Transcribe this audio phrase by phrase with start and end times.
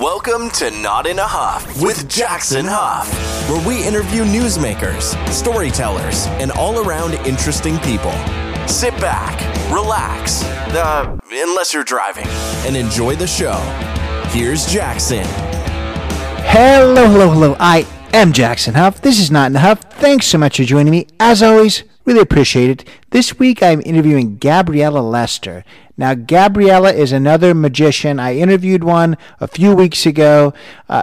[0.00, 3.12] Welcome to Not in a Huff with Jackson Huff,
[3.50, 8.12] where we interview newsmakers, storytellers, and all around interesting people.
[8.68, 9.40] Sit back,
[9.72, 12.28] relax, uh, unless you're driving,
[12.64, 13.56] and enjoy the show.
[14.28, 15.24] Here's Jackson.
[16.44, 17.56] Hello, hello, hello.
[17.58, 19.00] I am Jackson Huff.
[19.00, 19.80] This is Not in a Huff.
[19.94, 21.08] Thanks so much for joining me.
[21.18, 22.88] As always, really appreciate it.
[23.10, 25.64] This week I'm interviewing Gabriella Lester.
[25.98, 28.20] Now, Gabriella is another magician.
[28.20, 30.54] I interviewed one a few weeks ago.
[30.88, 31.02] Uh,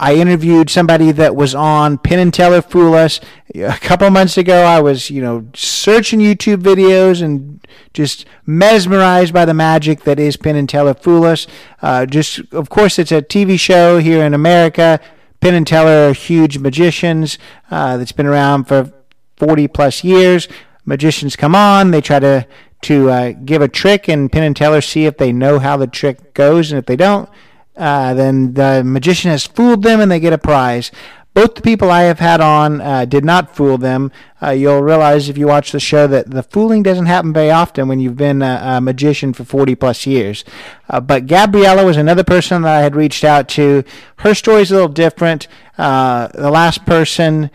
[0.00, 3.20] I interviewed somebody that was on Penn and Teller Fool Us.
[3.54, 7.64] A couple months ago, I was, you know, searching YouTube videos and
[7.94, 11.46] just mesmerized by the magic that is Penn and Teller Fool Us.
[11.80, 14.98] Uh, just, of course, it's a TV show here in America.
[15.40, 17.38] Penn and Teller are huge magicians
[17.70, 18.92] uh, that's been around for
[19.36, 20.48] 40 plus years.
[20.84, 22.44] Magicians come on, they try to
[22.82, 25.86] to uh, give a trick, and Penn and Teller see if they know how the
[25.86, 27.28] trick goes, and if they don't,
[27.76, 30.90] uh, then the magician has fooled them, and they get a prize.
[31.34, 34.12] Both the people I have had on uh, did not fool them.
[34.42, 37.88] Uh, you'll realize if you watch the show that the fooling doesn't happen very often
[37.88, 40.44] when you've been a, a magician for 40 plus years.
[40.90, 43.82] Uh, but Gabriella was another person that I had reached out to.
[44.16, 45.48] Her story is a little different.
[45.78, 47.50] Uh, the last person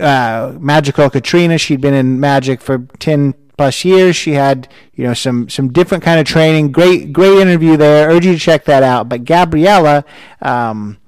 [0.00, 1.58] Magical Katrina.
[1.58, 4.16] She'd been in magic for 10 plus years.
[4.16, 6.72] She had, you know, some, some different kind of training.
[6.72, 8.10] Great, great interview there.
[8.10, 9.08] urge you to check that out.
[9.08, 10.04] But Gabriella,
[10.42, 10.98] um,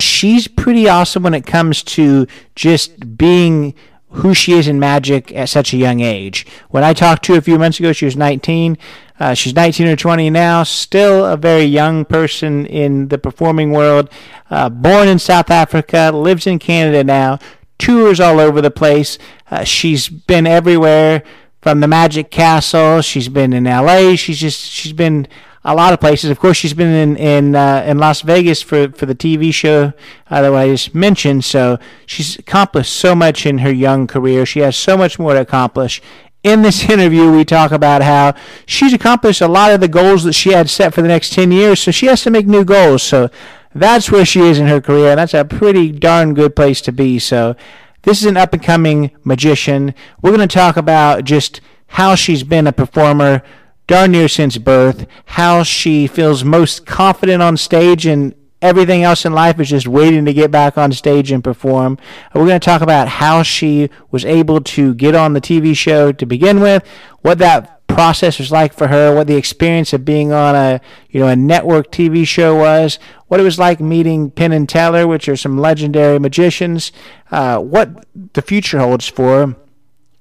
[0.00, 3.74] she's pretty awesome when it comes to just being
[4.10, 6.46] who she is in magic at such a young age.
[6.70, 8.78] When I talked to her a few months ago, she was 19.
[9.18, 14.10] Uh, she's 19 or 20 now, still a very young person in the performing world.
[14.50, 17.38] Uh, born in South Africa, lives in Canada now,
[17.78, 19.18] tours all over the place.
[19.50, 21.22] Uh, she's been everywhere
[21.66, 23.00] from the Magic Castle.
[23.00, 24.14] She's been in L.A.
[24.14, 25.26] She's just she's been
[25.64, 26.30] a lot of places.
[26.30, 29.92] Of course, she's been in in uh, in Las Vegas for for the TV show
[30.30, 31.44] uh, that I just mentioned.
[31.44, 34.46] So she's accomplished so much in her young career.
[34.46, 36.00] She has so much more to accomplish.
[36.44, 40.34] In this interview, we talk about how she's accomplished a lot of the goals that
[40.34, 43.02] she had set for the next 10 years, so she has to make new goals.
[43.02, 43.28] So
[43.74, 45.10] that's where she is in her career.
[45.10, 47.18] And that's a pretty darn good place to be.
[47.18, 47.56] So
[48.06, 49.92] this is an up and coming magician.
[50.22, 53.42] We're going to talk about just how she's been a performer
[53.88, 59.32] darn near since birth, how she feels most confident on stage and everything else in
[59.32, 61.98] life is just waiting to get back on stage and perform.
[62.32, 66.12] We're going to talk about how she was able to get on the TV show
[66.12, 66.86] to begin with,
[67.22, 71.18] what that process was like for her, what the experience of being on a you
[71.18, 72.98] know a network TV show was,
[73.28, 76.92] what it was like meeting Penn and Teller, which are some legendary magicians,
[77.30, 79.56] uh, what the future holds for.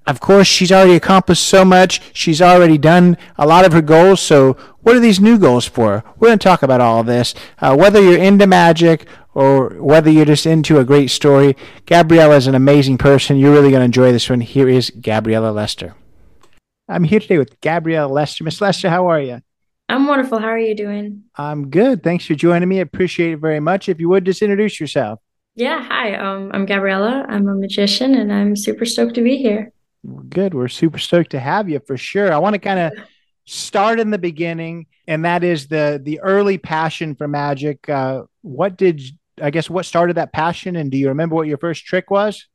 [0.08, 2.00] Of course, she's already accomplished so much.
[2.14, 4.22] She's already done a lot of her goals.
[4.22, 6.04] So, what are these new goals for?
[6.18, 7.34] We're going to talk about all of this.
[7.60, 11.58] Uh, whether you're into magic or whether you're just into a great story,
[11.88, 13.38] Gabriella is an amazing person.
[13.38, 14.42] You're really going to enjoy this one.
[14.42, 15.96] Here is Gabriella Lester.
[16.88, 18.44] I'm here today with Gabrielle Lester.
[18.44, 19.42] Miss Lester, how are you?
[19.90, 20.40] I'm wonderful.
[20.40, 21.24] How are you doing?
[21.36, 22.04] I'm good.
[22.04, 22.78] Thanks for joining me.
[22.78, 23.90] I appreciate it very much.
[23.90, 25.20] If you would just introduce yourself.
[25.56, 26.16] Yeah, hi.
[26.16, 27.26] Um, I'm Gabriella.
[27.28, 29.72] I'm a magician, and I'm super stoked to be here.
[30.30, 30.54] Good.
[30.54, 32.32] We're super stoked to have you for sure.
[32.32, 32.94] I want to kind of
[33.46, 37.88] start in the beginning, and that is the the early passion for magic.
[37.90, 39.02] Uh, what did
[39.42, 42.48] I guess what started that passion, and do you remember what your first trick was?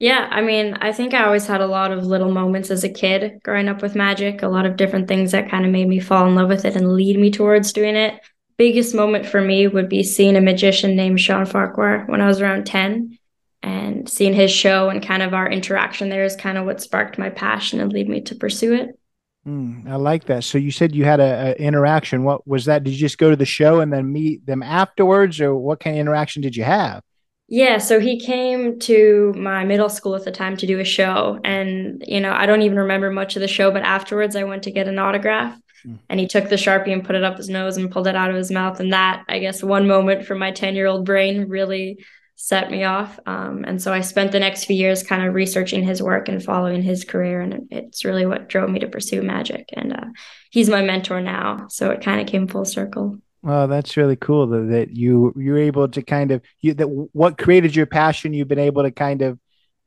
[0.00, 2.88] Yeah, I mean, I think I always had a lot of little moments as a
[2.88, 5.98] kid growing up with magic, a lot of different things that kind of made me
[5.98, 8.20] fall in love with it and lead me towards doing it.
[8.58, 12.40] Biggest moment for me would be seeing a magician named Shawn Farquhar when I was
[12.40, 13.18] around 10
[13.62, 17.18] and seeing his show and kind of our interaction there is kind of what sparked
[17.18, 18.98] my passion and lead me to pursue it.
[19.46, 20.44] Mm, I like that.
[20.44, 22.22] So you said you had a, a, interaction.
[22.22, 22.84] What was that?
[22.84, 25.96] Did you just go to the show and then meet them afterwards, or what kind
[25.96, 27.02] of interaction did you have?
[27.50, 31.40] Yeah, so he came to my middle school at the time to do a show.
[31.44, 34.64] And, you know, I don't even remember much of the show, but afterwards I went
[34.64, 35.98] to get an autograph mm.
[36.10, 38.28] and he took the Sharpie and put it up his nose and pulled it out
[38.28, 38.80] of his mouth.
[38.80, 42.04] And that, I guess, one moment from my 10 year old brain really
[42.36, 43.18] set me off.
[43.24, 46.44] Um, and so I spent the next few years kind of researching his work and
[46.44, 47.40] following his career.
[47.40, 49.70] And it's really what drove me to pursue magic.
[49.72, 50.04] And uh,
[50.50, 51.66] he's my mentor now.
[51.68, 53.18] So it kind of came full circle.
[53.42, 57.38] Well, that's really cool that, that you you're able to kind of you that what
[57.38, 58.32] created your passion.
[58.32, 59.38] You've been able to kind of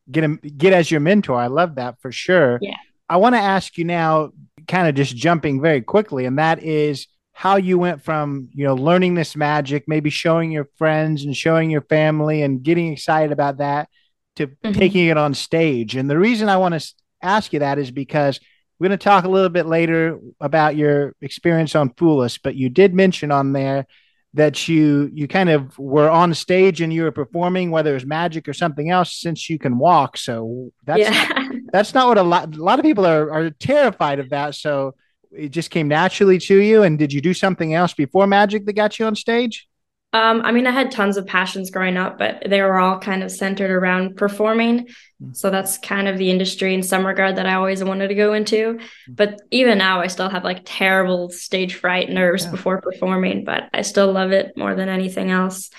[0.10, 1.36] get him get as your mentor.
[1.36, 2.60] I love that for sure.
[2.62, 2.78] Yeah.
[3.10, 4.32] I want to ask you now,
[4.68, 8.76] kind of just jumping very quickly, and that is how you went from you know
[8.76, 13.58] learning this magic, maybe showing your friends and showing your family, and getting excited about
[13.58, 13.90] that,
[14.38, 14.72] to mm-hmm.
[14.72, 15.98] taking it on stage.
[15.98, 18.40] And the reason I want to ask you that is because
[18.82, 22.56] we're going to talk a little bit later about your experience on Fool Us, but
[22.56, 23.86] you did mention on there
[24.34, 28.08] that you you kind of were on stage and you were performing, whether it was
[28.08, 30.18] magic or something else, since you can walk.
[30.18, 31.12] So that's yeah.
[31.12, 34.56] not, that's not what a lot a lot of people are are terrified of that.
[34.56, 34.96] So
[35.32, 36.82] it just came naturally to you.
[36.82, 39.68] And did you do something else before magic that got you on stage?
[40.14, 43.24] Um, I mean, I had tons of passions growing up, but they were all kind
[43.24, 44.90] of centered around performing.
[45.24, 45.36] Mm.
[45.36, 48.34] So that's kind of the industry in some regard that I always wanted to go
[48.34, 48.78] into.
[48.78, 48.80] Mm.
[49.08, 52.52] But even now, I still have like terrible stage fright nerves yeah.
[52.52, 55.70] before performing, but I still love it more than anything else.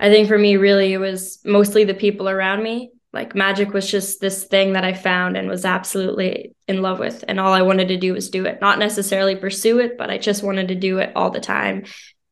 [0.00, 2.90] I think for me, really, it was mostly the people around me.
[3.12, 7.24] Like magic was just this thing that I found and was absolutely in love with.
[7.28, 10.18] And all I wanted to do was do it, not necessarily pursue it, but I
[10.18, 11.84] just wanted to do it all the time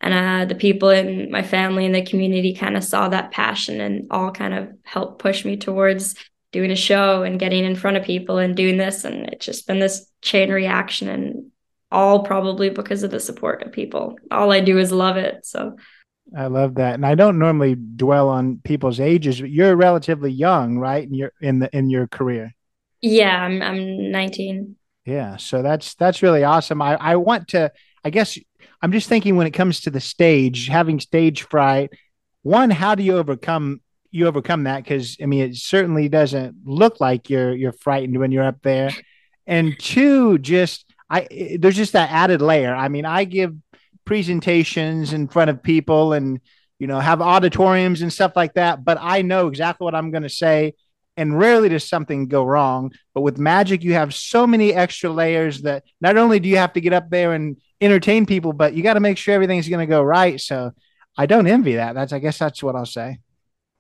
[0.05, 3.81] and uh, the people in my family and the community kind of saw that passion
[3.81, 6.15] and all kind of helped push me towards
[6.53, 9.07] doing a show and getting in front of people and doing this.
[9.07, 11.51] And it's just been this chain reaction and
[11.91, 14.19] all probably because of the support of people.
[14.31, 15.77] All i do is love it so.
[16.37, 16.95] I love that.
[16.95, 21.33] And i don't normally dwell on people's ages but you're relatively young right in your
[21.41, 22.55] in the in your career?
[23.01, 26.83] Yeah i'm, I'm 19 yeah so that's that's really awesome.
[26.83, 27.73] I i want to
[28.05, 28.39] i guess
[28.85, 31.95] I'm just thinking when it comes to the stage, having stage fright.
[32.43, 34.85] One, how do you overcome you overcome that?
[34.85, 38.91] Because I mean, it certainly doesn't look like you're you're frightened when you're up there.
[39.47, 42.75] And two, just I there's just that added layer.
[42.75, 43.57] I mean, I give
[44.05, 46.39] presentations in front of people and
[46.79, 50.25] you know have auditoriums and stuff like that, but I know exactly what I'm going
[50.25, 50.75] to say
[51.17, 52.93] and rarely does something go wrong.
[53.15, 56.73] But with magic, you have so many extra layers that not only do you have
[56.75, 59.87] to get up there and entertain people, but you got to make sure everything's going
[59.87, 60.41] to go right.
[60.41, 60.73] So
[61.17, 61.95] I don't envy that.
[61.95, 63.19] That's, I guess that's what I'll say.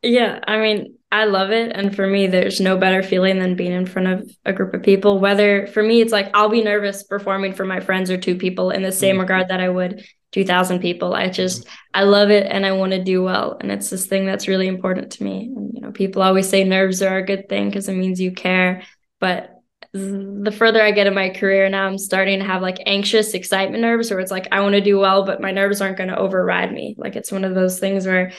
[0.02, 0.40] Yeah.
[0.46, 1.72] I mean, I love it.
[1.74, 4.82] And for me, there's no better feeling than being in front of a group of
[4.82, 5.18] people.
[5.18, 8.70] Whether for me, it's like I'll be nervous performing for my friends or two people
[8.70, 9.22] in the same mm-hmm.
[9.22, 10.04] regard that I would
[10.34, 11.14] 2000 people.
[11.14, 11.32] I mm-hmm.
[11.32, 13.56] just, I love it and I want to do well.
[13.60, 15.52] And it's this thing that's really important to me.
[15.54, 18.32] And, you know, people always say nerves are a good thing because it means you
[18.32, 18.82] care.
[19.20, 19.50] But
[19.92, 23.80] the further I get in my career now, I'm starting to have like anxious excitement
[23.80, 26.18] nerves where it's like, I want to do well, but my nerves aren't going to
[26.18, 26.96] override me.
[26.98, 28.32] Like it's one of those things where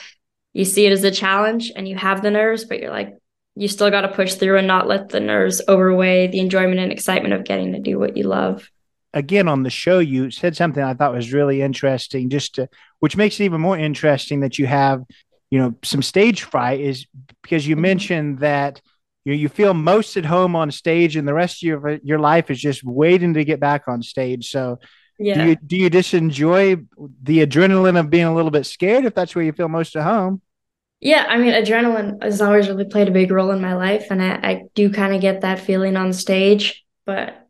[0.52, 3.16] you see it as a challenge and you have the nerves, but you're like,
[3.54, 6.92] you still got to push through and not let the nerves overweigh the enjoyment and
[6.92, 8.68] excitement of getting to do what you love.
[9.16, 12.68] Again, on the show, you said something I thought was really interesting, just to,
[13.00, 15.02] which makes it even more interesting that you have,
[15.50, 17.06] you know, some stage fright is
[17.42, 17.82] because you mm-hmm.
[17.82, 18.82] mentioned that
[19.24, 22.50] you you feel most at home on stage, and the rest of your your life
[22.50, 24.50] is just waiting to get back on stage.
[24.50, 24.78] So,
[25.18, 25.34] yeah.
[25.34, 26.76] do you do you just enjoy
[27.22, 30.04] the adrenaline of being a little bit scared if that's where you feel most at
[30.04, 30.42] home?
[31.00, 34.22] Yeah, I mean, adrenaline has always really played a big role in my life, and
[34.22, 36.84] I, I do kind of get that feeling on stage.
[37.06, 37.45] But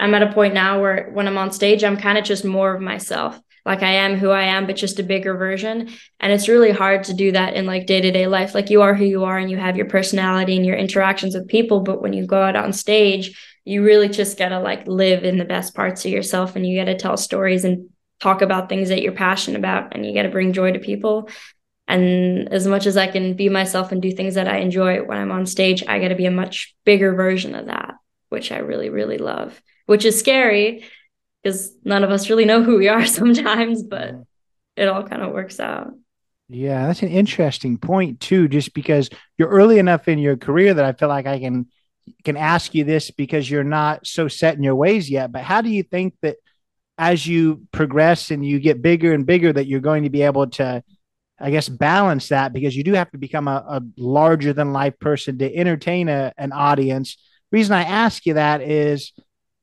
[0.00, 2.74] I'm at a point now where when I'm on stage, I'm kind of just more
[2.74, 5.90] of myself like I am who I am, but just a bigger version.
[6.18, 8.54] And it's really hard to do that in like day to day life.
[8.54, 11.48] Like you are who you are and you have your personality and your interactions with
[11.48, 11.80] people.
[11.80, 15.38] But when you go out on stage, you really just got to like live in
[15.38, 18.88] the best parts of yourself and you got to tell stories and talk about things
[18.88, 21.28] that you're passionate about and you got to bring joy to people.
[21.86, 25.18] And as much as I can be myself and do things that I enjoy when
[25.18, 27.94] I'm on stage, I got to be a much bigger version of that,
[28.30, 30.84] which I really, really love, which is scary
[31.42, 34.14] because none of us really know who we are sometimes, but
[34.76, 35.92] it all kind of works out.
[36.48, 40.84] Yeah, that's an interesting point too, just because you're early enough in your career that
[40.84, 41.66] I feel like I can
[42.24, 45.32] can ask you this because you're not so set in your ways yet.
[45.32, 46.36] But how do you think that
[46.96, 50.50] as you progress and you get bigger and bigger that you're going to be able
[50.50, 50.84] to
[51.40, 55.00] I guess balance that because you do have to become a, a larger than life
[55.00, 57.16] person to entertain a, an audience.
[57.50, 59.12] reason I ask you that is,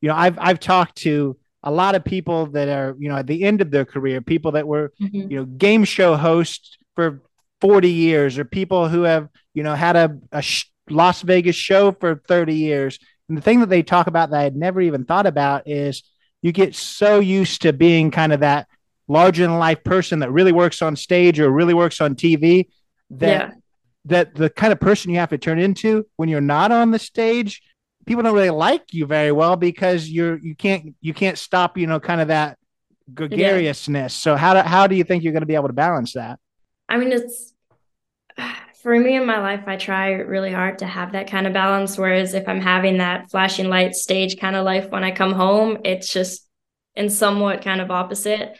[0.01, 3.27] you know, I've I've talked to a lot of people that are you know at
[3.27, 5.29] the end of their career people that were mm-hmm.
[5.29, 7.21] you know game show hosts for
[7.61, 11.91] 40 years or people who have you know had a, a sh- las vegas show
[11.91, 15.03] for 30 years and the thing that they talk about that i had never even
[15.03, 16.03] thought about is
[16.41, 18.67] you get so used to being kind of that
[19.09, 22.67] larger than life person that really works on stage or really works on tv
[23.09, 23.51] that yeah.
[24.05, 26.99] that the kind of person you have to turn into when you're not on the
[26.99, 27.61] stage
[28.07, 31.85] people don't really like you very well because you're you can't you can't stop you
[31.85, 32.57] know kind of that
[33.13, 34.13] gregariousness.
[34.13, 34.31] Yeah.
[34.31, 36.39] So how do how do you think you're going to be able to balance that?
[36.89, 37.53] I mean, it's
[38.81, 39.63] for me in my life.
[39.67, 41.97] I try really hard to have that kind of balance.
[41.97, 45.79] Whereas if I'm having that flashing light stage kind of life when I come home,
[45.83, 46.47] it's just
[46.95, 48.57] in somewhat kind of opposite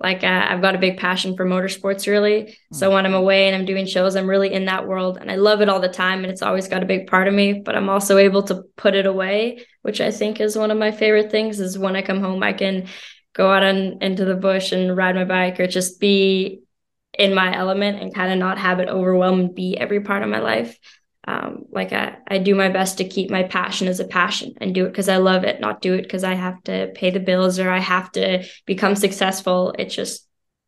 [0.00, 2.56] like uh, I've got a big passion for motorsports really.
[2.72, 5.36] So when I'm away and I'm doing shows, I'm really in that world and I
[5.36, 7.74] love it all the time and it's always got a big part of me, but
[7.74, 11.32] I'm also able to put it away, which I think is one of my favorite
[11.32, 12.86] things is when I come home I can
[13.34, 16.60] go out and into the bush and ride my bike or just be
[17.18, 20.28] in my element and kind of not have it overwhelm and be every part of
[20.28, 20.78] my life.
[21.28, 24.74] Um, like I, I do my best to keep my passion as a passion and
[24.74, 27.20] do it because I love it, not do it because I have to pay the
[27.20, 29.74] bills or I have to become successful.
[29.78, 30.26] It's just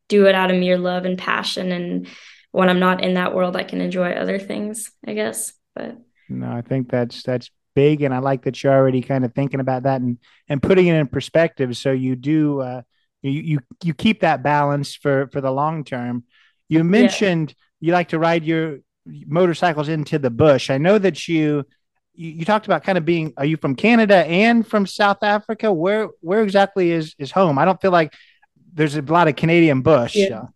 [0.08, 1.72] do it out of mere love and passion.
[1.72, 2.08] And
[2.52, 5.54] when I'm not in that world, I can enjoy other things, I guess.
[5.74, 5.96] But
[6.28, 9.60] no, I think that's that's big, and I like that you're already kind of thinking
[9.60, 11.74] about that and and putting it in perspective.
[11.74, 12.82] So you do uh,
[13.22, 16.24] you you you keep that balance for for the long term.
[16.68, 17.86] You mentioned yeah.
[17.88, 18.80] you like to ride your
[19.26, 20.70] motorcycles into the bush.
[20.70, 21.64] I know that you,
[22.14, 23.32] you talked about kind of being.
[23.36, 25.72] Are you from Canada and from South Africa?
[25.72, 27.58] Where where exactly is is home?
[27.58, 28.12] I don't feel like
[28.72, 30.16] there's a lot of Canadian bush.
[30.16, 30.46] Yeah.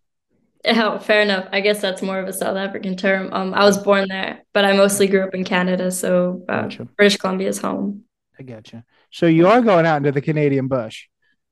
[0.67, 1.47] Oh, fair enough.
[1.51, 3.31] I guess that's more of a South African term.
[3.31, 6.85] Um, I was born there, but I mostly grew up in Canada, so uh, gotcha.
[6.97, 8.05] British Columbia is home.
[8.39, 8.83] I gotcha.
[9.11, 11.05] So you are going out into the Canadian bush.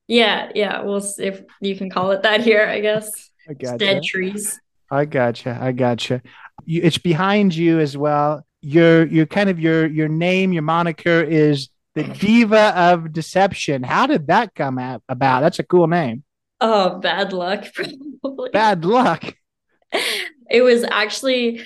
[0.08, 0.82] Yeah, yeah.
[0.82, 2.66] We'll if you can call it that here.
[2.66, 3.30] I guess.
[3.48, 3.78] I gotcha.
[3.78, 4.60] Dead trees.
[4.90, 5.58] I gotcha.
[5.62, 6.22] I gotcha.
[6.66, 8.46] You, it's behind you as well.
[8.62, 13.84] Your your kind of your your name, your moniker is the diva of deception.
[13.84, 14.78] How did that come
[15.10, 15.42] about?
[15.42, 16.24] That's a cool name.
[16.62, 17.66] Oh, bad luck,
[18.22, 18.50] probably.
[18.52, 19.36] Bad luck.
[20.50, 21.62] It was actually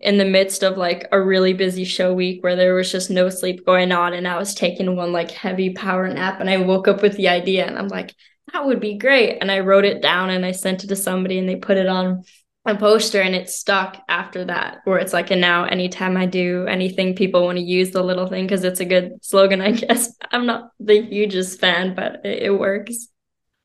[0.00, 3.28] in the midst of like a really busy show week where there was just no
[3.28, 4.14] sleep going on.
[4.14, 7.28] And I was taking one like heavy power nap and I woke up with the
[7.28, 8.14] idea and I'm like,
[8.52, 9.38] that would be great.
[9.40, 11.86] And I wrote it down and I sent it to somebody and they put it
[11.86, 12.24] on
[12.64, 16.64] a poster and it stuck after that where it's like and now anytime i do
[16.66, 20.14] anything people want to use the little thing because it's a good slogan i guess.
[20.30, 23.08] I'm not the hugest fan but it, it, works.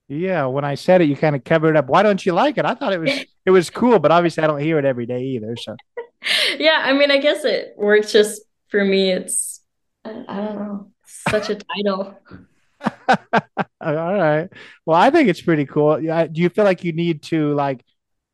[0.07, 1.87] Yeah when i said it you kind of covered it up.
[1.87, 2.65] Why don't you like it?
[2.65, 3.11] I thought it was
[3.45, 5.75] it was cool but obviously i don't hear it every day either so.
[6.57, 9.11] Yeah i mean i guess it works just for me.
[9.11, 9.61] It's
[10.05, 10.91] i, I don't know.
[11.29, 12.19] Such a title.
[13.79, 14.49] All right.
[14.87, 16.01] Well i think it's pretty cool.
[16.01, 17.83] Yeah do you feel like you need to like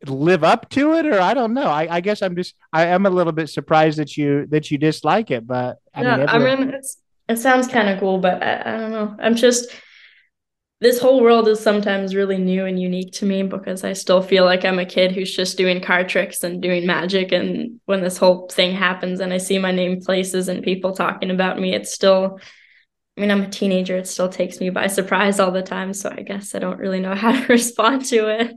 [0.09, 3.05] live up to it or i don't know i, I guess i'm just i am
[3.05, 6.57] a little bit surprised that you that you dislike it but i yeah, mean, everyone...
[6.57, 6.81] I mean
[7.29, 9.69] it sounds kind of cool but I, I don't know i'm just
[10.81, 14.43] this whole world is sometimes really new and unique to me because i still feel
[14.45, 18.17] like i'm a kid who's just doing card tricks and doing magic and when this
[18.17, 21.93] whole thing happens and i see my name places and people talking about me it's
[21.93, 22.39] still
[23.15, 23.95] I mean, I'm a teenager.
[23.97, 25.93] It still takes me by surprise all the time.
[25.93, 28.53] So I guess I don't really know how to respond to it.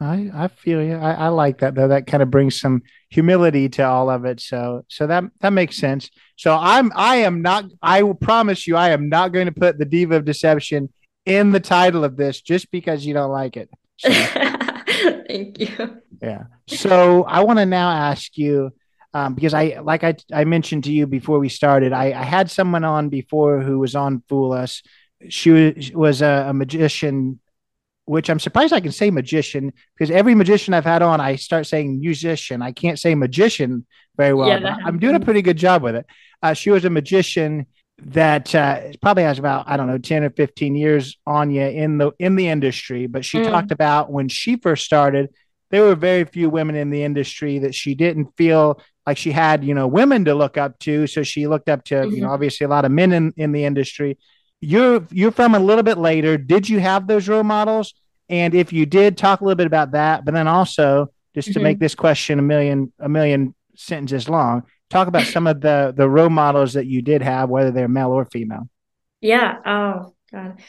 [0.00, 0.96] I I feel you.
[0.96, 1.88] I, I like that though.
[1.88, 4.40] That kind of brings some humility to all of it.
[4.40, 6.10] So so that that makes sense.
[6.36, 7.64] So I'm I am not.
[7.82, 10.90] I will promise you, I am not going to put the diva of deception
[11.24, 13.70] in the title of this just because you don't like it.
[13.96, 14.10] So,
[15.28, 16.02] Thank you.
[16.22, 16.44] Yeah.
[16.68, 18.72] So I want to now ask you.
[19.14, 22.50] Um, because I, like I, I mentioned to you before we started, I, I had
[22.50, 24.82] someone on before who was on Fool Us.
[25.30, 27.40] She was a, a magician
[28.06, 31.66] which I'm surprised I can say magician because every magician I've had on, I start
[31.66, 32.62] saying musician.
[32.62, 33.84] I can't say magician
[34.16, 34.48] very well.
[34.48, 36.06] Yeah, I'm doing a pretty good job with it.
[36.42, 37.66] Uh, she was a magician
[37.98, 41.98] that uh, probably has about I don't know 10 or 15 years on you in
[41.98, 43.06] the in the industry.
[43.06, 43.50] But she mm.
[43.50, 45.30] talked about when she first started,
[45.70, 49.64] there were very few women in the industry that she didn't feel like she had
[49.64, 51.08] you know women to look up to.
[51.08, 52.14] So she looked up to mm-hmm.
[52.14, 54.18] you know obviously a lot of men in in the industry
[54.60, 56.38] you're you're from a little bit later.
[56.38, 57.94] Did you have those role models?
[58.28, 60.24] And if you did, talk a little bit about that.
[60.24, 61.60] But then also, just mm-hmm.
[61.60, 65.92] to make this question a million a million sentences long, talk about some of the
[65.96, 68.68] the role models that you did have, whether they're male or female.
[69.20, 69.56] Yeah.
[69.64, 70.60] Oh God.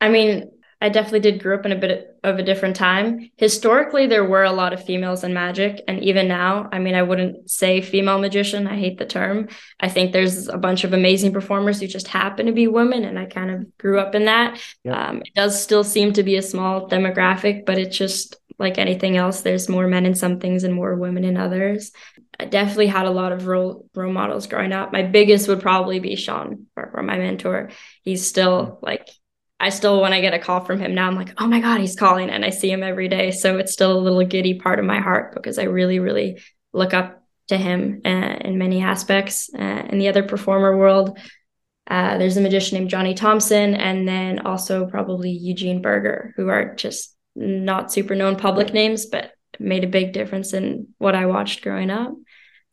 [0.00, 3.30] I mean, I definitely did grow up in a bit of a different time.
[3.36, 5.82] Historically, there were a lot of females in magic.
[5.88, 8.68] And even now, I mean, I wouldn't say female magician.
[8.68, 9.48] I hate the term.
[9.80, 13.04] I think there's a bunch of amazing performers who just happen to be women.
[13.04, 14.60] And I kind of grew up in that.
[14.84, 14.96] Yep.
[14.96, 19.16] Um, it does still seem to be a small demographic, but it's just like anything
[19.16, 19.40] else.
[19.40, 21.90] There's more men in some things and more women in others.
[22.38, 24.92] I definitely had a lot of role, role models growing up.
[24.92, 27.70] My biggest would probably be Shawn, or, or my mentor.
[28.02, 29.08] He's still like,
[29.60, 31.80] I still, when I get a call from him now, I'm like, oh my God,
[31.80, 33.32] he's calling and I see him every day.
[33.32, 36.40] So it's still a little giddy part of my heart because I really, really
[36.72, 39.50] look up to him uh, in many aspects.
[39.52, 41.18] Uh, in the other performer world,
[41.88, 46.74] uh, there's a magician named Johnny Thompson and then also probably Eugene Burger, who are
[46.74, 51.62] just not super known public names, but made a big difference in what I watched
[51.62, 52.12] growing up.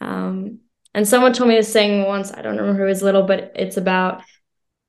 [0.01, 0.59] Um,
[0.93, 3.77] and someone told me this thing once, I don't remember who was little, but it's
[3.77, 4.21] about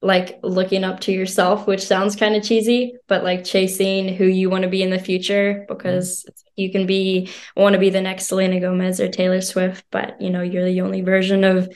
[0.03, 4.51] like looking up to yourself, which sounds kind of cheesy, but like chasing who you
[4.51, 6.63] want to be in the future because mm-hmm.
[6.63, 10.31] you can be want to be the next Selena Gomez or Taylor Swift, but you
[10.31, 11.69] know, you're the only version of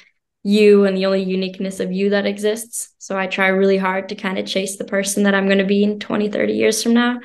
[0.43, 2.95] you and the only uniqueness of you that exists.
[2.99, 5.65] So I try really hard to kind of chase the person that I'm going to
[5.65, 7.21] be in 20, 30 years from now.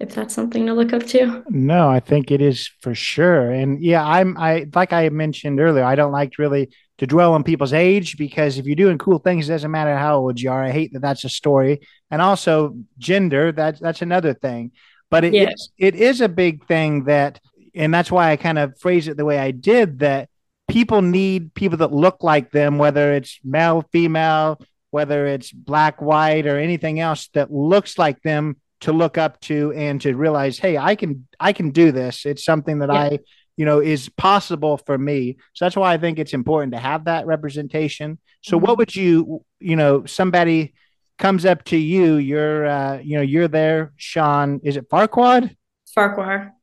[0.00, 1.44] if that's something to look up to.
[1.48, 3.50] No, I think it is for sure.
[3.50, 7.42] And yeah, I'm I like I mentioned earlier, I don't like really to dwell on
[7.42, 10.62] people's age because if you're doing cool things, it doesn't matter how old you are.
[10.62, 11.80] I hate that that's a story.
[12.10, 14.72] And also gender, that's that's another thing.
[15.08, 15.48] But it yeah.
[15.48, 17.40] is, it is a big thing that
[17.74, 20.28] and that's why I kind of phrase it the way I did that
[20.68, 26.46] people need people that look like them, whether it's male, female, whether it's black, white,
[26.46, 30.76] or anything else that looks like them to look up to and to realize, hey,
[30.76, 32.26] I can I can do this.
[32.26, 33.00] It's something that yeah.
[33.00, 33.18] I,
[33.60, 35.36] you know, is possible for me.
[35.52, 38.18] So that's why I think it's important to have that representation.
[38.40, 38.66] So mm-hmm.
[38.66, 40.72] what would you, you know, somebody
[41.18, 44.62] comes up to you, you're uh, you know, you're there, Shawn.
[44.64, 45.54] Is it Farquad?
[45.94, 46.54] Farquhar.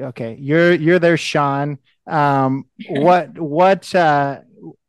[0.00, 0.38] Okay.
[0.40, 1.76] You're you're there, Shawn.
[2.06, 4.40] Um what what uh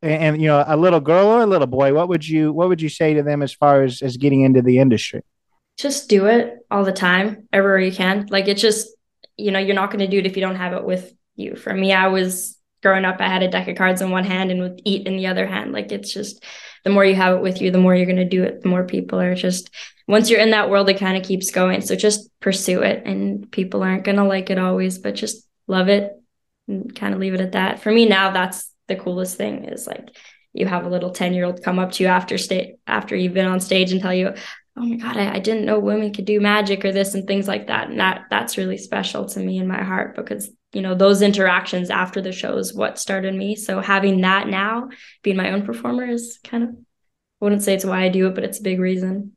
[0.02, 2.70] and, and you know, a little girl or a little boy, what would you what
[2.70, 5.22] would you say to them as far as as getting into the industry?
[5.78, 8.26] just do it all the time, everywhere you can.
[8.32, 8.88] Like it's just,
[9.38, 11.56] you know, you're not going to do it if you don't have it with you.
[11.56, 14.52] For me, I was growing up, I had a deck of cards in one hand
[14.52, 15.72] and would eat in the other hand.
[15.72, 16.44] Like it's just
[16.84, 18.62] the more you have it with you, the more you're going to do it.
[18.62, 19.70] The more people are just
[20.08, 21.82] once you're in that world, it kind of keeps going.
[21.82, 25.90] So just pursue it, and people aren't going to like it always, but just love
[25.90, 26.14] it
[26.68, 27.82] and kind of leave it at that.
[27.82, 30.16] For me now, that's the coolest thing is like
[30.54, 33.34] you have a little 10 year old come up to you after state after you've
[33.34, 34.34] been on stage and tell you
[34.78, 37.48] oh my god I, I, didn't know women could do magic or this and things
[37.48, 40.94] like that and that that's really special to me in my heart because you know
[40.94, 44.90] those interactions after the show is what started me so having that now
[45.24, 48.36] being my own performer is kind of I wouldn't say it's why I do it
[48.36, 49.36] but it's a big reason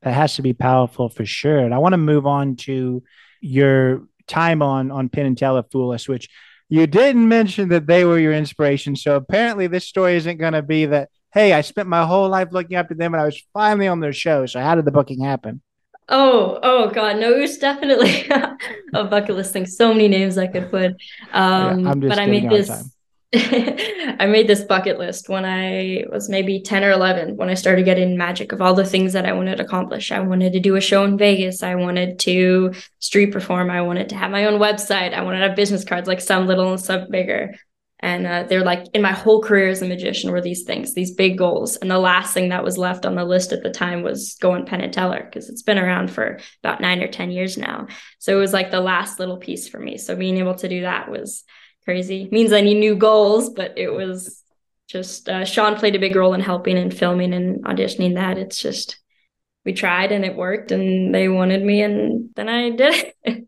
[0.00, 3.02] that has to be powerful for sure and I want to move on to
[3.42, 6.30] your time on on Penn and Teller Fool Us which
[6.70, 10.62] you didn't mention that they were your inspiration so apparently this story isn't going to
[10.62, 13.40] be that hey, I spent my whole life looking up to them and I was
[13.52, 14.46] finally on their show.
[14.46, 15.60] So how did the booking happen?
[16.08, 18.26] Oh, oh God, no, it was definitely
[18.94, 19.66] a bucket list thing.
[19.66, 20.92] So many names I could put.
[21.32, 22.70] Um, yeah, but I made this.
[23.34, 27.84] I made this bucket list when I was maybe 10 or 11 when I started
[27.84, 30.10] getting magic of all the things that I wanted to accomplish.
[30.10, 31.62] I wanted to do a show in Vegas.
[31.62, 33.68] I wanted to street perform.
[33.68, 35.12] I wanted to have my own website.
[35.12, 37.54] I wanted to have business cards, like some little and some bigger.
[38.00, 41.10] And uh, they're like, in my whole career as a magician were these things, these
[41.10, 41.76] big goals.
[41.76, 44.66] And the last thing that was left on the list at the time was going
[44.66, 47.88] Penn and Teller because it's been around for about nine or 10 years now.
[48.18, 49.98] So it was like the last little piece for me.
[49.98, 51.42] So being able to do that was
[51.84, 52.28] crazy.
[52.30, 54.42] Means I need new goals, but it was
[54.86, 58.38] just uh, Shawn played a big role in helping and filming and auditioning that.
[58.38, 59.00] It's just,
[59.64, 63.47] we tried and it worked and they wanted me and then I did it.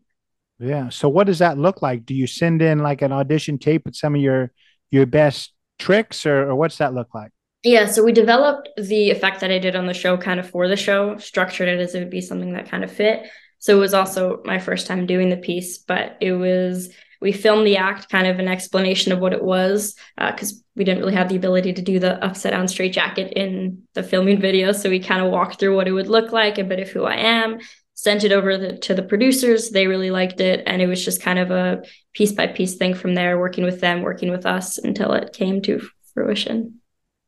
[0.61, 0.89] Yeah.
[0.89, 2.05] So what does that look like?
[2.05, 4.51] Do you send in like an audition tape with some of your
[4.91, 7.31] your best tricks or, or what's that look like?
[7.63, 10.67] Yeah, so we developed the effect that I did on the show kind of for
[10.67, 13.27] the show, structured it as it would be something that kind of fit.
[13.59, 16.89] So it was also my first time doing the piece, but it was
[17.21, 20.83] we filmed the act kind of an explanation of what it was because uh, we
[20.83, 24.41] didn't really have the ability to do the upside down straight jacket in the filming
[24.41, 26.89] video so we kind of walked through what it would look like a bit of
[26.89, 27.59] who i am
[28.01, 29.69] sent it over the, to the producers.
[29.69, 30.63] They really liked it.
[30.65, 31.83] And it was just kind of a
[32.13, 35.61] piece by piece thing from there, working with them, working with us until it came
[35.61, 36.79] to fruition.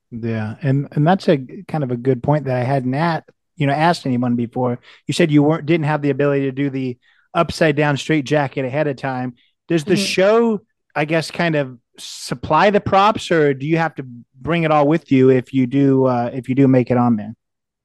[0.09, 0.55] Yeah.
[0.63, 3.23] And, and that's a kind of a good point that I hadn't at,
[3.55, 4.79] you know, asked anyone before.
[5.05, 6.97] You said you weren't, didn't have the ability to do the
[7.35, 9.35] upside down straight jacket ahead of time.
[9.67, 10.03] Does the mm-hmm.
[10.03, 10.61] show,
[10.95, 14.05] I guess, kind of supply the props or do you have to
[14.41, 17.15] bring it all with you if you do, uh, if you do make it on
[17.15, 17.35] there?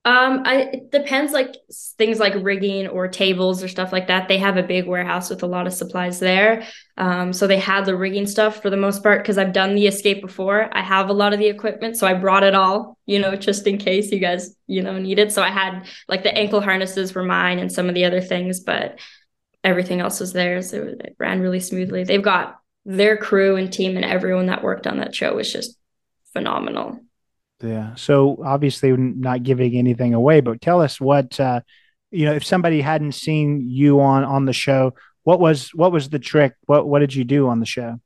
[0.08, 1.54] Um, I it depends like
[1.98, 4.26] things like rigging or tables or stuff like that.
[4.26, 6.64] They have a big warehouse with a lot of supplies there.
[6.96, 9.86] Um, so they had the rigging stuff for the most part because I've done the
[9.86, 10.70] escape before.
[10.72, 13.66] I have a lot of the equipment, so I brought it all, you know, just
[13.66, 15.30] in case you guys, you know, need it.
[15.30, 18.60] So I had like the ankle harnesses were mine and some of the other things,
[18.60, 18.98] but
[19.62, 20.72] everything else was theirs.
[20.72, 22.04] It, it ran really smoothly.
[22.04, 25.76] They've got their crew and team and everyone that worked on that show was just
[26.32, 26.98] phenomenal.
[27.60, 27.94] Yeah.
[27.96, 31.60] So obviously not giving anything away, but tell us what uh,
[32.10, 34.94] you know, if somebody hadn't seen you on on the show,
[35.24, 36.54] what was what was the trick?
[36.66, 38.00] What what did you do on the show?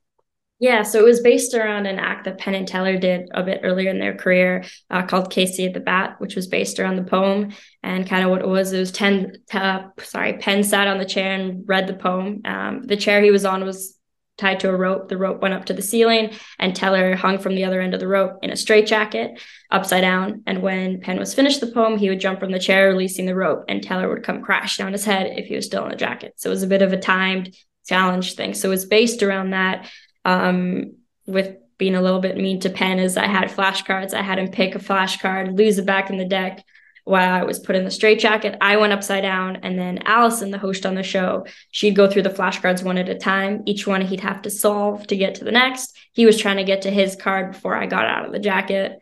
[0.59, 3.63] Yeah, so it was based around an act that Penn and Teller did a bit
[3.65, 7.03] earlier in their career uh, called Casey at the Bat, which was based around the
[7.03, 7.53] poem.
[7.83, 11.05] And kind of what it was, it was 10, uh, sorry, Penn sat on the
[11.05, 12.43] chair and read the poem.
[12.45, 13.99] Um, the chair he was on was
[14.39, 15.09] tied to a rope.
[15.09, 18.01] The rope went up to the ceiling, and Teller hung from the other end of
[18.01, 19.41] the rope in a straitjacket,
[19.71, 20.43] upside down.
[20.47, 23.35] And when Penn was finished the poem, he would jump from the chair, releasing the
[23.35, 25.97] rope, and Teller would come crash down his head if he was still in the
[25.97, 26.35] jacket.
[26.37, 27.55] So it was a bit of a timed
[27.87, 28.55] challenge thing.
[28.55, 29.91] So it was based around that.
[30.25, 30.95] Um,
[31.27, 34.15] with being a little bit mean to Penn, as I had flashcards.
[34.15, 36.65] I had him pick a flashcard, lose it back in the deck.
[37.05, 39.57] While I was put in the straitjacket, I went upside down.
[39.57, 43.09] And then Alyson, the host on the show, she'd go through the flashcards one at
[43.09, 43.63] a time.
[43.67, 45.97] Each one he'd have to solve to get to the next.
[46.13, 49.01] He was trying to get to his card before I got out of the jacket.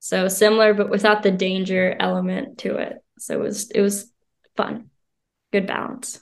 [0.00, 2.96] So similar, but without the danger element to it.
[3.18, 4.10] So it was it was
[4.56, 4.90] fun.
[5.52, 6.20] Good balance.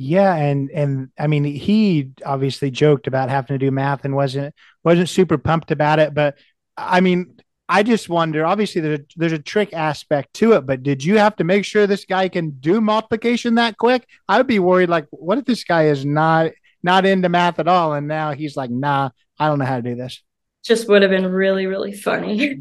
[0.00, 4.54] Yeah, and and I mean he obviously joked about having to do math and wasn't
[4.84, 6.36] wasn't super pumped about it, but
[6.76, 7.36] I mean
[7.68, 8.46] I just wonder.
[8.46, 11.64] Obviously, there's a, there's a trick aspect to it, but did you have to make
[11.64, 14.06] sure this guy can do multiplication that quick?
[14.28, 14.88] I would be worried.
[14.88, 16.52] Like, what if this guy is not
[16.82, 19.82] not into math at all, and now he's like, "Nah, I don't know how to
[19.82, 20.22] do this."
[20.64, 22.58] Just would have been really, really funny.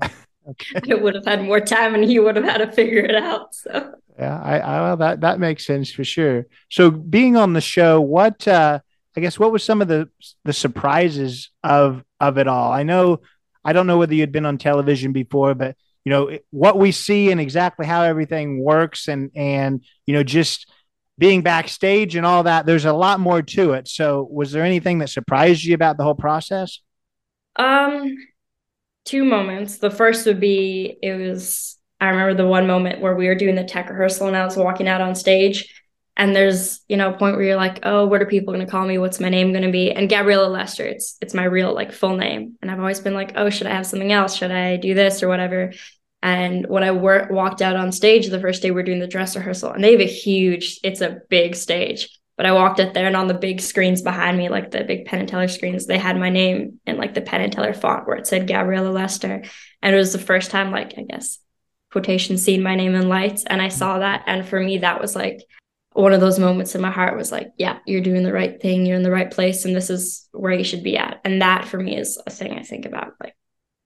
[0.49, 0.81] okay.
[0.91, 3.55] I would have had more time, and he would have had to figure it out.
[3.55, 6.47] So yeah, I, I well, that that makes sense for sure.
[6.69, 8.79] So being on the show, what uh,
[9.15, 10.09] I guess what was some of the
[10.43, 12.71] the surprises of of it all?
[12.71, 13.21] I know
[13.67, 15.75] I don't know whether you'd been on television before, but
[16.05, 20.71] you know what we see and exactly how everything works, and and you know just
[21.17, 22.65] being backstage and all that.
[22.65, 23.89] There's a lot more to it.
[23.89, 26.79] So, was there anything that surprised you about the whole process?
[27.57, 28.15] Um,
[29.03, 29.79] two moments.
[29.79, 33.55] The first would be it was I remember the one moment where we were doing
[33.55, 35.76] the tech rehearsal and I was walking out on stage
[36.17, 38.69] and there's you know a point where you're like oh what are people going to
[38.69, 38.97] call me?
[38.97, 39.91] What's my name going to be?
[39.91, 42.57] And gabriella lester it's it's my real like full name.
[42.61, 44.35] And i've always been like oh should i have something else?
[44.35, 45.71] Should i do this or whatever?
[46.21, 49.07] And when i wor- walked out on stage the first day we are doing the
[49.07, 52.93] dress rehearsal and they have a huge it's a big stage but i walked up
[52.93, 55.85] there and on the big screens behind me like the big penn and teller screens
[55.85, 58.89] they had my name in like the penn and teller font where it said gabriella
[58.89, 59.43] lester.
[59.83, 61.37] And it was the first time like i guess
[61.91, 64.23] quotation seeing my name in lights and i saw that.
[64.25, 65.39] And for me that was like
[65.97, 68.85] one of those moments in my heart was like, yeah, you're doing the right thing,
[68.85, 71.19] you're in the right place, and this is where you should be at.
[71.25, 73.35] And that for me is a thing I think about like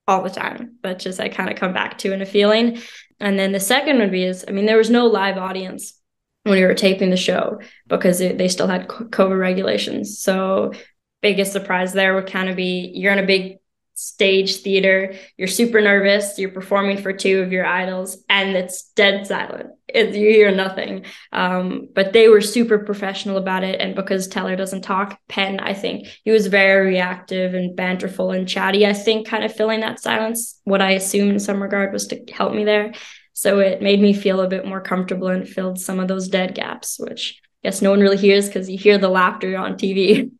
[0.09, 2.79] all the time, but just I kind of come back to in a feeling.
[3.21, 5.97] And then the second would be is, I mean, there was no live audience
[6.43, 10.19] when we were taping the show because it, they still had COVID regulations.
[10.19, 10.73] So
[11.21, 13.59] biggest surprise there would kind of be you're in a big
[14.01, 15.13] stage theater.
[15.37, 16.39] You're super nervous.
[16.39, 19.69] You're performing for two of your idols and it's dead silent.
[19.87, 21.05] It, you hear nothing.
[21.31, 25.73] Um, but they were super professional about it and because teller doesn't talk penn i
[25.73, 29.99] think he was very reactive and banterful and chatty i think kind of filling that
[29.99, 30.59] silence.
[30.63, 32.93] What i assume in some regard was to help me there.
[33.33, 36.55] So it made me feel a bit more comfortable and filled some of those dead
[36.55, 40.31] gaps which I guess no one really hears because you hear the laughter on tv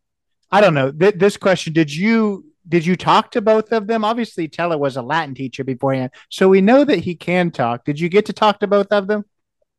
[0.50, 0.90] i don't know.
[0.90, 4.02] Th- this question did you did you talk to both of them?
[4.02, 7.84] Obviously, Teller was a Latin teacher beforehand, so we know that he can talk.
[7.84, 9.26] Did you get to talk to both of them?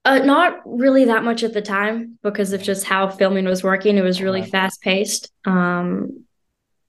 [0.05, 3.97] Uh, not really that much at the time because of just how filming was working.
[3.97, 4.51] It was really right.
[4.51, 5.31] fast paced.
[5.43, 6.25] Um,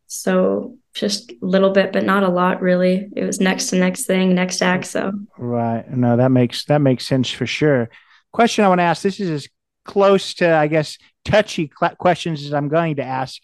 [0.06, 3.08] so just a little bit, but not a lot really.
[3.16, 4.84] It was next to next thing, next act.
[4.84, 7.88] So right, no, that makes that makes sense for sure.
[8.30, 9.00] Question I want to ask.
[9.00, 9.48] This is as
[9.86, 13.40] close to, I guess, touchy cl- questions as I'm going to ask,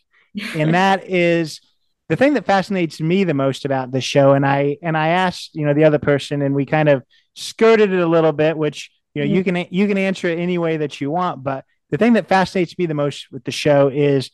[0.55, 1.63] and that is
[2.11, 5.55] the thing that fascinates me the most about this show, and I and I asked
[5.55, 8.91] you know the other person, and we kind of skirted it a little bit, which
[9.15, 9.37] you know mm-hmm.
[9.37, 12.29] you can you can answer it any way that you want, but the thing that
[12.29, 14.33] fascinates me the most with the show is,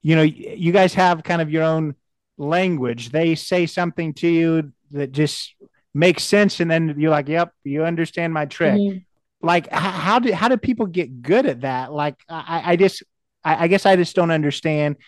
[0.00, 1.96] you know, you guys have kind of your own
[2.36, 3.10] language.
[3.10, 5.56] They say something to you that just
[5.92, 8.98] makes sense, and then you're like, "Yep, you understand my trick." Mm-hmm.
[9.44, 11.92] Like, how do how do people get good at that?
[11.92, 13.02] Like, I, I just,
[13.42, 14.98] I, I guess I just don't understand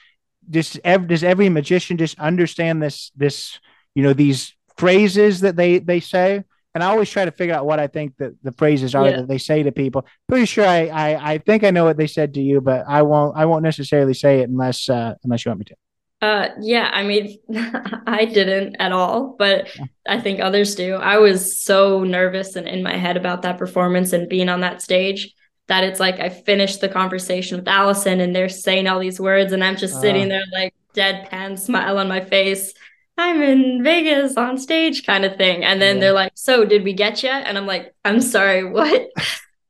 [0.49, 3.59] just ev- does every magician just understand this this
[3.95, 6.45] you know these phrases that they they say?
[6.73, 9.17] And i always try to figure out what i think that the phrases are yeah.
[9.17, 10.07] that they say to people.
[10.29, 13.03] Pretty sure I, I i think i know what they said to you but i
[13.03, 15.77] won't i won't necessarily say it unless uh unless you want me to.
[16.23, 17.39] Uh yeah i mean
[18.07, 19.69] i didn't at all but
[20.07, 20.95] i think others do.
[20.95, 24.81] I was so nervous and in my head about that performance and being on that
[24.81, 25.35] stage
[25.71, 29.53] that it's like I finished the conversation with Alyson and they're saying all these words
[29.53, 30.01] and I'm just uh.
[30.01, 32.75] sitting there like deadpan smile on my face.
[33.17, 35.65] I'm in Vegas on stage kind of thing.
[35.65, 36.01] And then yeah.
[36.01, 37.31] they're like, So did we get you?
[37.31, 39.11] And I'm like, I'm sorry, what?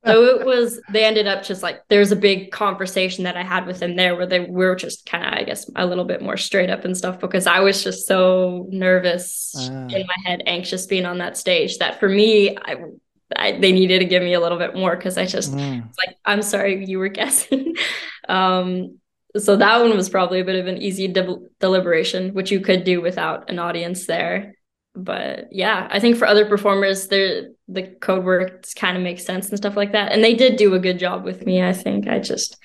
[0.07, 3.67] so it was they ended up just like there's a big conversation that I had
[3.67, 6.39] with them there where they were just kind of I guess a little bit more
[6.39, 9.89] straight up and stuff because I was just so nervous uh.
[9.91, 12.77] in my head anxious being on that stage that for me I
[13.37, 15.83] I, they needed to give me a little bit more because I just mm.
[15.99, 17.75] like I'm sorry you were guessing.
[18.29, 18.99] um,
[19.37, 22.85] so that one was probably a bit of an easy de- deliberation, which you could
[22.85, 24.55] do without an audience there.
[24.95, 27.55] But yeah, I think for other performers, the
[28.01, 30.81] code words kind of makes sense and stuff like that, and they did do a
[30.81, 31.63] good job with me.
[31.63, 32.57] I think I just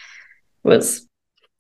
[0.63, 1.08] was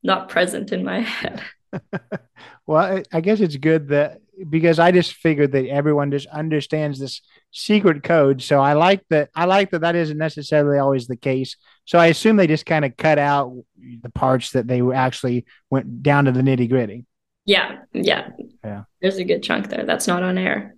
[0.01, 1.43] not present in my head.
[2.65, 7.21] well, I guess it's good that because I just figured that everyone just understands this
[7.51, 8.41] secret code.
[8.41, 9.29] So I like that.
[9.35, 11.55] I like that that isn't necessarily always the case.
[11.85, 13.55] So I assume they just kind of cut out
[14.01, 17.05] the parts that they actually went down to the nitty gritty.
[17.45, 18.29] Yeah, yeah,
[18.63, 18.83] yeah.
[19.01, 20.75] There's a good chunk there that's not on air.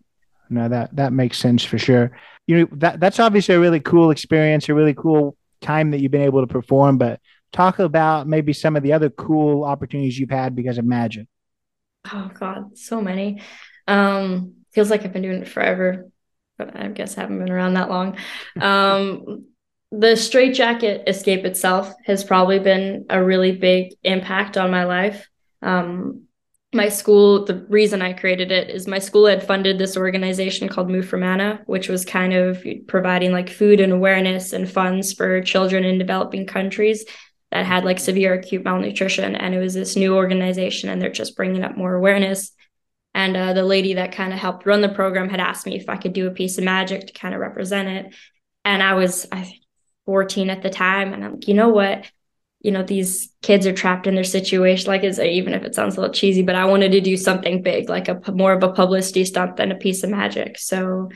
[0.50, 2.12] No, that that makes sense for sure.
[2.46, 6.12] You know that that's obviously a really cool experience, a really cool time that you've
[6.12, 6.98] been able to perform.
[6.98, 7.20] But
[7.52, 11.28] talk about maybe some of the other cool opportunities you've had because of magic.
[12.14, 13.42] Oh God, so many.
[13.88, 16.10] Um, feels like I've been doing it forever,
[16.58, 18.18] but I guess I haven't been around that long.
[18.60, 19.46] Um,
[19.92, 25.28] the straight jacket escape itself has probably been a really big impact on my life.
[25.62, 26.24] Um,
[26.74, 30.90] my school, the reason I created it is my school had funded this organization called
[30.90, 35.42] Move for Mana, which was kind of providing like food and awareness and funds for
[35.42, 37.06] children in developing countries
[37.52, 39.36] that had like severe acute malnutrition.
[39.36, 42.52] And it was this new organization, and they're just bringing up more awareness.
[43.14, 45.90] And uh, the lady that kind of helped run the program had asked me if
[45.90, 48.16] I could do a piece of magic to kind of represent it.
[48.64, 49.62] And I was, I think,
[50.06, 51.14] 14 at the time.
[51.14, 52.06] And I'm like, you know what?
[52.60, 54.88] You know, these kids are trapped in their situation.
[54.88, 57.62] Like, is even if it sounds a little cheesy, but I wanted to do something
[57.62, 60.60] big, like a more of a publicity stunt than a piece of magic.
[60.60, 61.10] So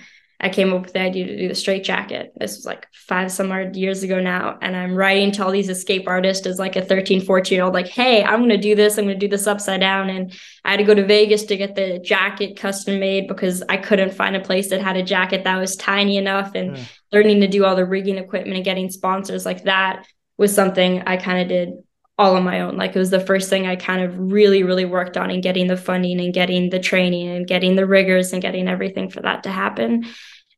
[0.44, 2.34] I came up with the idea to do the straight jacket.
[2.36, 4.58] This was like five some odd years ago now.
[4.60, 7.76] And I'm writing to all these escape artists as like a 13, 14 year old,
[7.76, 8.98] like, hey, I'm going to do this.
[8.98, 10.10] I'm going to do this upside down.
[10.10, 10.34] And
[10.66, 14.16] I had to go to Vegas to get the jacket custom made because I couldn't
[14.16, 16.56] find a place that had a jacket that was tiny enough.
[16.56, 16.84] And yeah.
[17.12, 21.18] learning to do all the rigging equipment and getting sponsors like that was something I
[21.18, 21.84] kind of did
[22.22, 22.78] all on my own.
[22.78, 25.66] Like it was the first thing I kind of really, really worked on and getting
[25.66, 29.44] the funding and getting the training and getting the rigors and getting everything for that
[29.44, 30.06] to happen.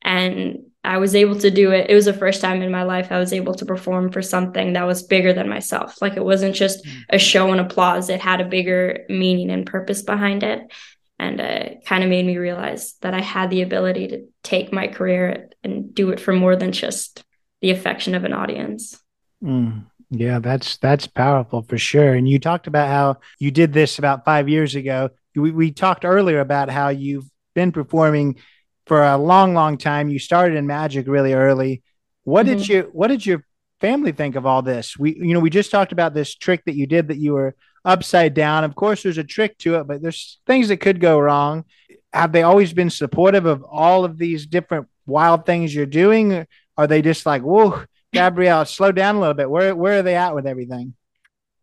[0.01, 1.89] And I was able to do it.
[1.89, 4.73] It was the first time in my life I was able to perform for something
[4.73, 6.01] that was bigger than myself.
[6.01, 6.91] Like it wasn't just mm.
[7.09, 10.69] a show and applause, it had a bigger meaning and purpose behind it.
[11.17, 14.73] And uh, it kind of made me realize that I had the ability to take
[14.73, 17.23] my career and do it for more than just
[17.61, 19.01] the affection of an audience.
[19.41, 19.85] Mm.
[20.15, 22.13] Yeah, that's that's powerful for sure.
[22.13, 25.09] And you talked about how you did this about five years ago.
[25.35, 28.37] We, we talked earlier about how you've been performing
[28.85, 30.09] for a long, long time.
[30.09, 31.81] You started in magic really early.
[32.25, 32.57] What mm-hmm.
[32.57, 33.43] did you What did your
[33.81, 34.97] family think of all this?
[34.99, 37.55] We, you know, we just talked about this trick that you did that you were
[37.83, 38.63] upside down.
[38.63, 41.65] Of course, there's a trick to it, but there's things that could go wrong.
[42.13, 46.45] Have they always been supportive of all of these different wild things you're doing?
[46.77, 49.49] Are they just like, whoa, Gabrielle, slow down a little bit?
[49.49, 50.93] Where Where are they at with everything?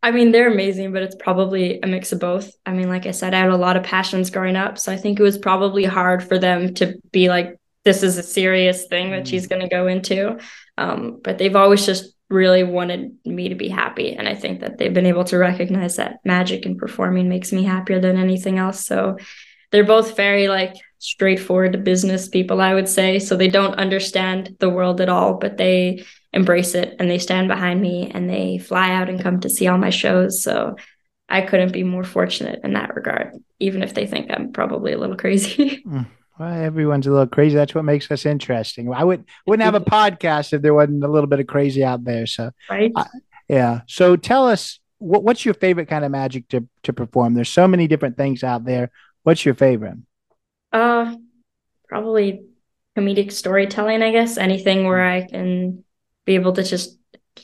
[0.03, 2.55] I mean, they're amazing, but it's probably a mix of both.
[2.65, 4.79] I mean, like I said, I had a lot of passions growing up.
[4.79, 8.23] So I think it was probably hard for them to be like, this is a
[8.23, 9.49] serious thing that she's mm.
[9.49, 10.39] going to go into.
[10.77, 14.13] Um, but they've always just really wanted me to be happy.
[14.13, 17.63] And I think that they've been able to recognize that magic and performing makes me
[17.63, 18.85] happier than anything else.
[18.85, 19.17] So
[19.71, 23.19] they're both very like straightforward business people, I would say.
[23.19, 27.47] So they don't understand the world at all, but they embrace it and they stand
[27.47, 30.43] behind me and they fly out and come to see all my shows.
[30.43, 30.75] So
[31.27, 34.97] I couldn't be more fortunate in that regard, even if they think I'm probably a
[34.97, 35.83] little crazy.
[35.87, 36.07] Mm.
[36.39, 37.55] Well, everyone's a little crazy.
[37.55, 38.91] That's what makes us interesting.
[38.91, 42.03] I would wouldn't have a podcast if there wasn't a little bit of crazy out
[42.03, 42.25] there.
[42.25, 42.91] So, right?
[43.47, 43.81] yeah.
[43.85, 47.35] So, tell us what, what's your favorite kind of magic to to perform?
[47.35, 48.89] There's so many different things out there.
[49.21, 49.97] What's your favorite?
[50.71, 51.15] Uh,
[51.87, 52.45] probably
[52.97, 54.01] comedic storytelling.
[54.01, 55.83] I guess anything where I can
[56.25, 56.97] be able to just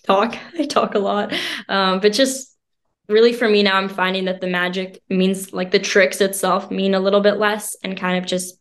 [0.04, 0.38] talk.
[0.60, 1.34] I talk a lot,
[1.70, 2.56] um, but just
[3.08, 6.94] really for me now, I'm finding that the magic means like the tricks itself mean
[6.94, 8.60] a little bit less, and kind of just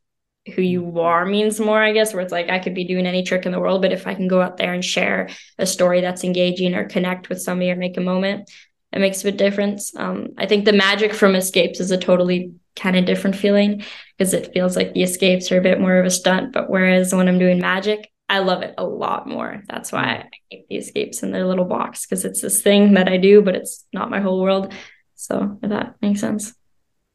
[0.54, 2.12] who you are means more, I guess.
[2.14, 4.14] Where it's like I could be doing any trick in the world, but if I
[4.14, 7.76] can go out there and share a story that's engaging or connect with somebody or
[7.76, 8.50] make a moment,
[8.92, 9.94] it makes a difference.
[9.96, 13.84] Um, I think the magic from escapes is a totally kind of different feeling
[14.16, 16.52] because it feels like the escapes are a bit more of a stunt.
[16.52, 19.62] But whereas when I'm doing magic, I love it a lot more.
[19.68, 20.08] That's why mm.
[20.08, 23.42] I keep the escapes in their little box because it's this thing that I do,
[23.42, 24.72] but it's not my whole world.
[25.14, 26.52] So if that makes sense,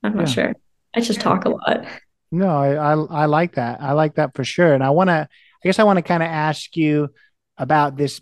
[0.04, 0.34] I'm not yeah.
[0.34, 0.56] sure.
[0.96, 1.86] I just talk a lot.
[2.32, 3.82] No, I, I, I like that.
[3.82, 4.74] I like that for sure.
[4.74, 7.10] And I want to, I guess I want to kind of ask you
[7.58, 8.22] about this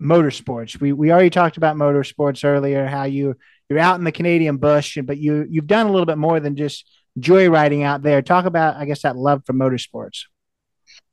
[0.00, 0.80] motorsports.
[0.80, 2.86] We we already talked about motorsports earlier.
[2.86, 3.36] How you
[3.68, 6.56] you're out in the Canadian bush, but you you've done a little bit more than
[6.56, 8.22] just joyriding out there.
[8.22, 10.24] Talk about, I guess, that love for motorsports.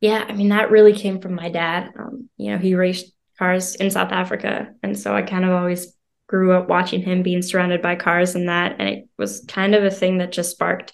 [0.02, 1.92] Yeah, I mean that really came from my dad.
[1.98, 5.96] Um, you know, he raced cars in South Africa, and so I kind of always
[6.28, 9.84] grew up watching him being surrounded by cars and that, and it was kind of
[9.84, 10.94] a thing that just sparked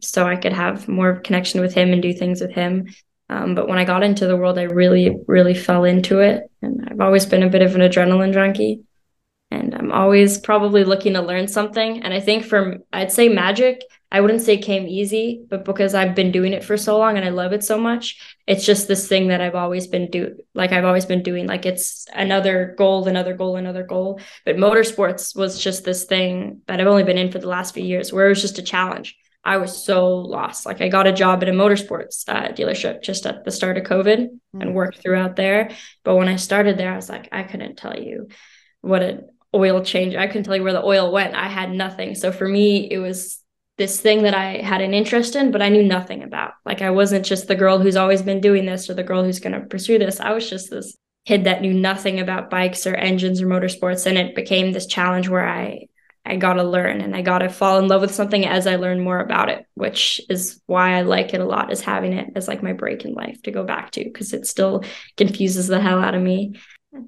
[0.00, 2.88] so I could have more connection with him and do things with him.
[3.30, 6.88] Um, but when I got into the world, I really, really fell into it, and
[6.90, 8.82] I've always been a bit of an adrenaline junkie.
[9.50, 12.02] and I'm always probably looking to learn something.
[12.02, 15.94] And I think from I'd say magic, I wouldn't say it came easy, but because
[15.94, 18.88] I've been doing it for so long and I love it so much, it's just
[18.88, 21.46] this thing that I've always been do like I've always been doing.
[21.46, 24.20] Like it's another goal, another goal, another goal.
[24.46, 27.84] But motorsports was just this thing that I've only been in for the last few
[27.84, 29.14] years where it was just a challenge.
[29.44, 30.64] I was so lost.
[30.64, 33.84] Like I got a job at a motorsports uh, dealership just at the start of
[33.84, 34.30] COVID mm.
[34.60, 35.70] and worked throughout there.
[36.02, 38.28] But when I started there, I was like, I couldn't tell you
[38.80, 40.14] what an oil change.
[40.14, 41.34] I couldn't tell you where the oil went.
[41.34, 42.14] I had nothing.
[42.14, 43.42] So for me, it was
[43.78, 46.52] this thing that I had an interest in, but I knew nothing about.
[46.66, 49.40] Like I wasn't just the girl who's always been doing this or the girl who's
[49.40, 50.20] going to pursue this.
[50.20, 54.18] I was just this kid that knew nothing about bikes or engines or motorsports and
[54.18, 55.86] it became this challenge where I
[56.24, 58.76] I got to learn and I got to fall in love with something as I
[58.76, 62.32] learn more about it, which is why I like it a lot is having it
[62.36, 64.84] as like my break in life to go back to because it still
[65.16, 66.60] confuses the hell out of me.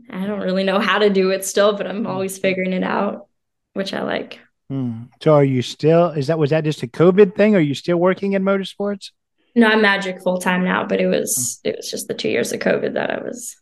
[0.09, 2.07] I don't really know how to do it still, but I'm mm-hmm.
[2.07, 3.27] always figuring it out,
[3.75, 4.39] which I like.
[4.71, 5.03] Hmm.
[5.21, 7.57] So are you still is that was that just a COVID thing?
[7.57, 9.11] Are you still working in motorsports?
[9.57, 12.53] No, I'm magic full time now, but it was it was just the two years
[12.53, 13.57] of COVID that I was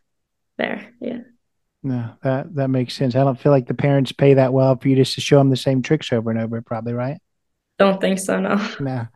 [0.58, 0.92] there.
[1.00, 1.20] Yeah.
[1.82, 3.16] No, that that makes sense.
[3.16, 5.48] I don't feel like the parents pay that well for you just to show them
[5.48, 7.18] the same tricks over and over, probably, right?
[7.78, 8.68] Don't think so, no.
[8.80, 9.06] No.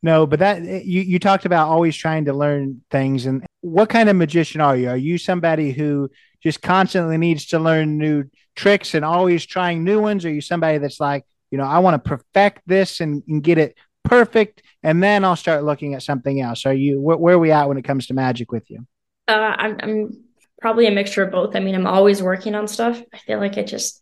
[0.00, 4.08] No, but that you you talked about always trying to learn things and what kind
[4.08, 4.88] of magician are you?
[4.90, 6.10] Are you somebody who
[6.42, 10.24] just constantly needs to learn new tricks and always trying new ones?
[10.24, 13.42] Or are you somebody that's like, you know, I want to perfect this and, and
[13.42, 16.66] get it perfect, and then I'll start looking at something else?
[16.66, 18.86] Are you where, where are we at when it comes to magic with you?
[19.26, 20.24] Uh, I'm, I'm
[20.60, 21.54] probably a mixture of both.
[21.54, 23.00] I mean, I'm always working on stuff.
[23.12, 24.00] I feel like it just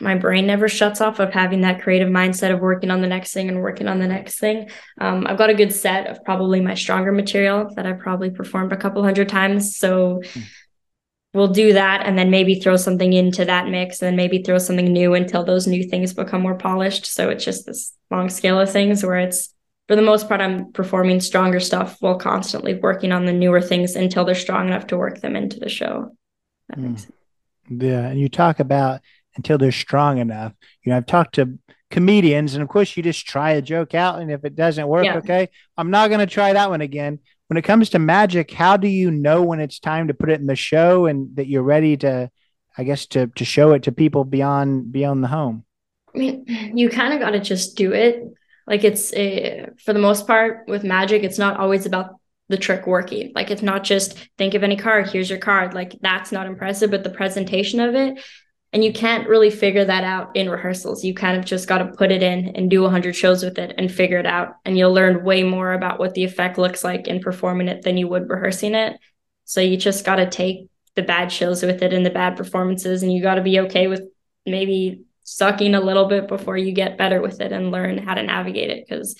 [0.00, 3.32] my brain never shuts off of having that creative mindset of working on the next
[3.32, 4.68] thing and working on the next thing.
[5.00, 8.72] Um, I've got a good set of probably my stronger material that I've probably performed
[8.72, 9.78] a couple hundred times.
[9.78, 10.42] So mm.
[11.36, 14.58] We'll do that and then maybe throw something into that mix and then maybe throw
[14.58, 17.06] something new until those new things become more polished.
[17.06, 19.52] So it's just this long scale of things where it's
[19.88, 23.94] for the most part, I'm performing stronger stuff while constantly working on the newer things
[23.94, 26.16] until they're strong enough to work them into the show.
[26.68, 26.90] That mm.
[26.90, 27.12] makes sense.
[27.68, 28.08] Yeah.
[28.08, 29.00] And you talk about
[29.36, 30.54] until they're strong enough.
[30.82, 31.58] You know, I've talked to
[31.90, 35.04] comedians, and of course, you just try a joke out, and if it doesn't work,
[35.04, 35.18] yeah.
[35.18, 37.20] okay, I'm not going to try that one again.
[37.48, 40.40] When it comes to magic, how do you know when it's time to put it
[40.40, 42.30] in the show and that you're ready to,
[42.76, 45.64] I guess, to to show it to people beyond beyond the home?
[46.14, 48.24] I mean, you kind of got to just do it.
[48.66, 52.16] Like it's a, for the most part with magic, it's not always about
[52.48, 53.32] the trick working.
[53.34, 55.74] Like it's not just think of any card, here's your card.
[55.74, 58.18] Like that's not impressive, but the presentation of it
[58.76, 61.02] and you can't really figure that out in rehearsals.
[61.02, 63.74] You kind of just got to put it in and do 100 shows with it
[63.78, 64.56] and figure it out.
[64.66, 67.96] And you'll learn way more about what the effect looks like in performing it than
[67.96, 69.00] you would rehearsing it.
[69.46, 73.02] So you just got to take the bad shows with it and the bad performances
[73.02, 74.02] and you got to be okay with
[74.44, 78.22] maybe sucking a little bit before you get better with it and learn how to
[78.22, 79.16] navigate it because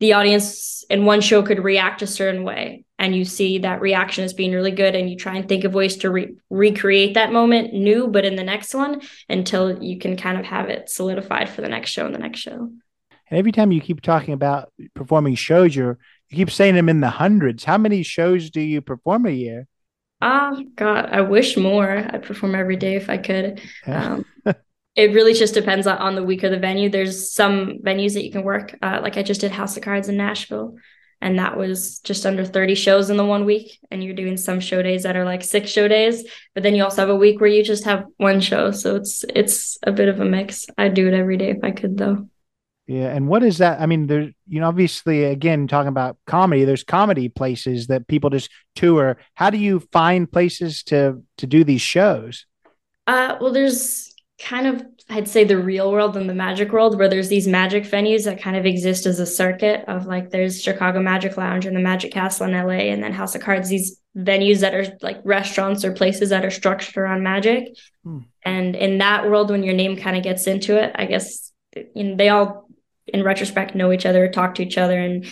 [0.00, 4.24] the audience in one show could react a certain way and you see that reaction
[4.24, 7.32] as being really good and you try and think of ways to re- recreate that
[7.32, 11.48] moment new but in the next one until you can kind of have it solidified
[11.48, 12.70] for the next show and the next show.
[13.28, 17.00] And every time you keep talking about performing shows you're you keep saying them in
[17.00, 17.62] the hundreds.
[17.62, 19.66] How many shows do you perform a year?
[20.20, 21.90] Oh god i wish more.
[21.90, 23.60] I'd perform every day if i could.
[23.86, 24.24] Um,
[24.96, 26.88] it really just depends on, on the week or the venue.
[26.88, 28.76] There's some venues that you can work.
[28.82, 30.76] Uh, like I just did House of Cards in Nashville,
[31.20, 33.78] and that was just under 30 shows in the one week.
[33.90, 36.82] And you're doing some show days that are like six show days, but then you
[36.82, 38.70] also have a week where you just have one show.
[38.70, 40.66] So it's it's a bit of a mix.
[40.78, 42.28] I'd do it every day if I could, though.
[42.86, 43.80] Yeah, and what is that?
[43.80, 48.30] I mean, there's you know, obviously, again, talking about comedy, there's comedy places that people
[48.30, 49.18] just tour.
[49.34, 52.46] How do you find places to to do these shows?
[53.06, 57.08] Uh, well, there's kind of I'd say the real world and the magic world where
[57.08, 61.00] there's these magic venues that kind of exist as a circuit of like there's Chicago
[61.00, 64.60] Magic Lounge and the Magic Castle in LA and then House of Cards these venues
[64.60, 68.20] that are like restaurants or places that are structured around magic hmm.
[68.42, 71.52] and in that world when your name kind of gets into it I guess
[71.94, 72.68] you know they all
[73.06, 75.26] in retrospect know each other talk to each other and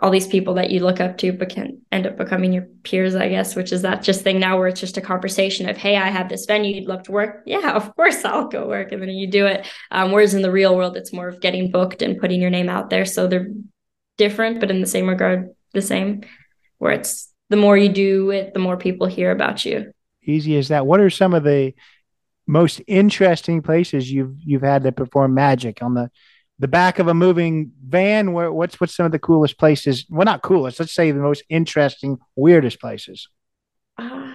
[0.00, 3.14] all these people that you look up to but can end up becoming your peers
[3.14, 4.38] i guess which is that just thing.
[4.38, 7.12] Now where it's just a conversation of hey i have this venue you'd love to
[7.12, 7.42] work?
[7.46, 9.66] Yeah of course i'll go work and then you do it.
[9.90, 12.68] Um, whereas in the real world it's more of getting booked and putting your name
[12.68, 13.04] out there.
[13.04, 13.52] So they're
[14.16, 16.22] different but in the same regard the same
[16.78, 19.92] where it's the more you do it the more people hear about you.
[20.22, 20.86] Easy as that.
[20.86, 21.74] What are some of the
[22.46, 26.10] most interesting places you've you've had to perform magic on the
[26.58, 30.24] the back of a moving van where what's what's some of the coolest places well
[30.24, 33.28] not coolest let's say the most interesting weirdest places
[33.98, 34.34] uh,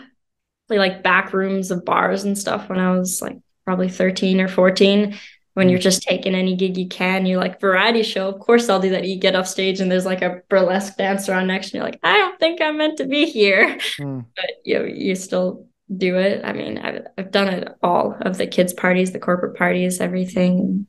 [0.69, 5.17] like back rooms of bars and stuff when i was like probably 13 or 14
[5.53, 7.25] when you're just taking any gig you can.
[7.25, 9.05] You're like, variety show, of course I'll do that.
[9.05, 11.99] You get off stage and there's like a burlesque dancer on next, and you're like,
[12.03, 13.77] I don't think I'm meant to be here.
[13.99, 14.25] Mm.
[14.35, 16.43] But you you still do it.
[16.43, 20.87] I mean, I've I've done it all of the kids' parties, the corporate parties, everything,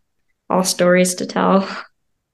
[0.50, 1.68] all stories to tell.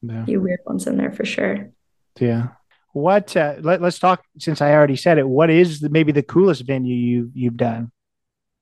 [0.02, 0.22] Yeah.
[0.22, 1.70] A few weird ones in there for sure.
[2.18, 2.48] Yeah.
[2.92, 5.28] What uh, let, us talk since I already said it.
[5.28, 7.92] What is the, maybe the coolest venue you you've done?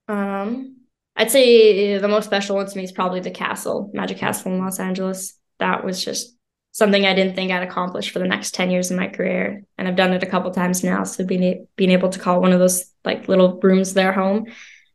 [0.08, 0.76] Um
[1.16, 4.60] I'd say the most special one to me is probably the castle, Magic Castle in
[4.60, 5.34] Los Angeles.
[5.58, 6.36] That was just
[6.70, 9.64] something I didn't think I'd accomplish for the next 10 years of my career.
[9.76, 11.02] And I've done it a couple times now.
[11.02, 14.46] So being, being able to call one of those like little rooms their home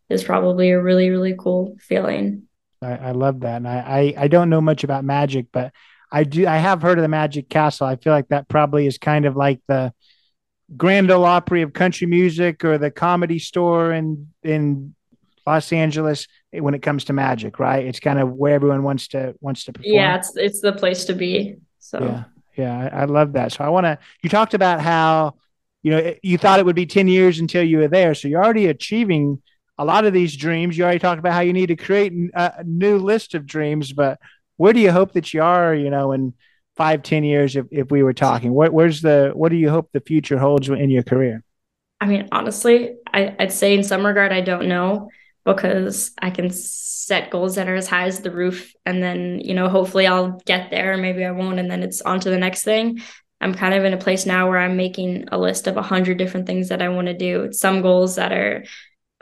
[0.10, 2.44] is probably a really, really cool feeling.
[2.86, 3.58] I, I love that.
[3.58, 5.74] And I, I, I don't know much about magic, but
[6.12, 7.88] I do, I have heard of the Magic Castle.
[7.88, 9.94] I feel like that probably is kind of like the
[10.78, 14.96] Grand Ole Opry of country music or the comedy store in, in
[15.46, 17.86] Los Angeles when it comes to magic, right?
[17.86, 19.94] It's kind of where everyone wants to wants to perform.
[19.94, 21.58] Yeah, it's it's the place to be.
[21.80, 22.24] So yeah,
[22.56, 23.52] yeah, I, I love that.
[23.52, 24.00] So I want to.
[24.22, 25.36] You talked about how
[25.82, 28.44] you know you thought it would be ten years until you were there, so you're
[28.44, 29.42] already achieving
[29.78, 30.78] a lot of these dreams.
[30.78, 34.20] You already talked about how you need to create a new list of dreams, but
[34.58, 35.74] where do you hope that you are?
[35.74, 36.34] You know, in
[36.76, 39.90] five, ten years, if if we were talking, what where's the what do you hope
[39.92, 41.44] the future holds in your career?
[42.02, 45.10] I mean, honestly, I, I'd say in some regard, I don't know
[45.46, 49.54] because I can set goals that are as high as the roof and then, you
[49.54, 52.38] know, hopefully I'll get there, or maybe I won't and then it's on to the
[52.38, 53.02] next thing.
[53.42, 56.18] I'm kind of in a place now where I'm making a list of a hundred
[56.18, 57.52] different things that I want to do.
[57.52, 58.64] Some goals that are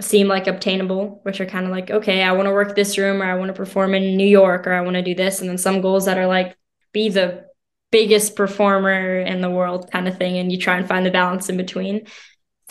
[0.02, 3.22] seem like obtainable, which are kind of like, okay, I want to work this room
[3.22, 5.40] or I want to perform in New York or I want to do this.
[5.40, 6.58] And then some goals that are like
[6.94, 7.46] be the
[7.92, 10.38] biggest performer in the world kind of thing.
[10.38, 12.08] And you try and find the balance in between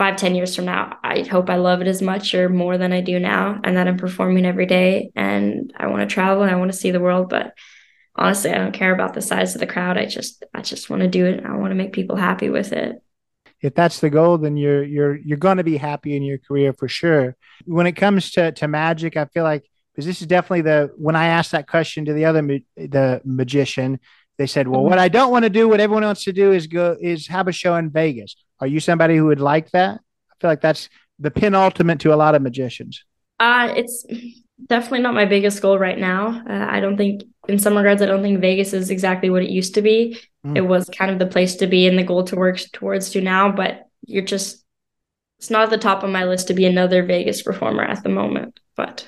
[0.01, 2.91] five, ten years from now, I hope I love it as much or more than
[2.91, 6.51] I do now, and that I'm performing every day and I want to travel and
[6.51, 7.28] I want to see the world.
[7.28, 7.53] But
[8.16, 9.99] honestly, I don't care about the size of the crowd.
[9.99, 11.45] I just I just want to do it.
[11.45, 13.03] I want to make people happy with it.
[13.63, 16.73] If that's the goal, then you're you're you're going to be happy in your career
[16.73, 17.37] for sure.
[17.67, 21.17] When it comes to to magic, I feel like because this is definitely the when
[21.17, 22.41] I asked that question to the other
[22.77, 24.01] the magician,
[24.39, 24.91] they said, "Well, mm-hmm.
[24.91, 27.49] what I don't want to do, what everyone wants to do, is go is have
[27.49, 30.01] a show in Vegas." Are you somebody who would like that?
[30.31, 30.89] I feel like that's
[31.19, 33.05] the penultimate to a lot of magicians.
[33.39, 34.05] Uh, it's
[34.67, 36.43] definitely not my biggest goal right now.
[36.49, 39.51] Uh, I don't think, in some regards, I don't think Vegas is exactly what it
[39.51, 40.19] used to be.
[40.47, 40.57] Mm.
[40.57, 43.20] It was kind of the place to be and the goal to work towards to
[43.20, 44.64] now, but you're just,
[45.38, 48.09] it's not at the top of my list to be another Vegas performer at the
[48.09, 49.07] moment, but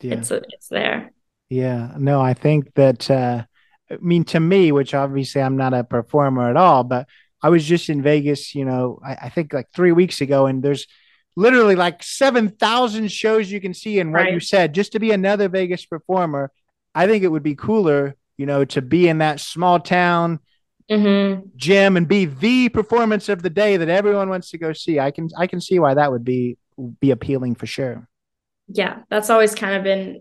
[0.00, 0.14] yeah.
[0.14, 1.12] it's it's there.
[1.48, 3.44] Yeah, no, I think that, uh,
[3.90, 7.08] I mean, to me, which obviously I'm not a performer at all, but
[7.42, 10.62] I was just in Vegas, you know, I, I think like three weeks ago, and
[10.62, 10.86] there's
[11.36, 14.32] literally like 7,000 shows you can see And what right.
[14.32, 16.50] you said just to be another Vegas performer.
[16.94, 20.40] I think it would be cooler, you know, to be in that small town
[20.90, 21.48] mm-hmm.
[21.56, 24.98] gym and be the performance of the day that everyone wants to go see.
[25.00, 26.56] I can, I can see why that would be,
[27.00, 28.08] be appealing for sure.
[28.68, 29.00] Yeah.
[29.10, 30.20] That's always kind of been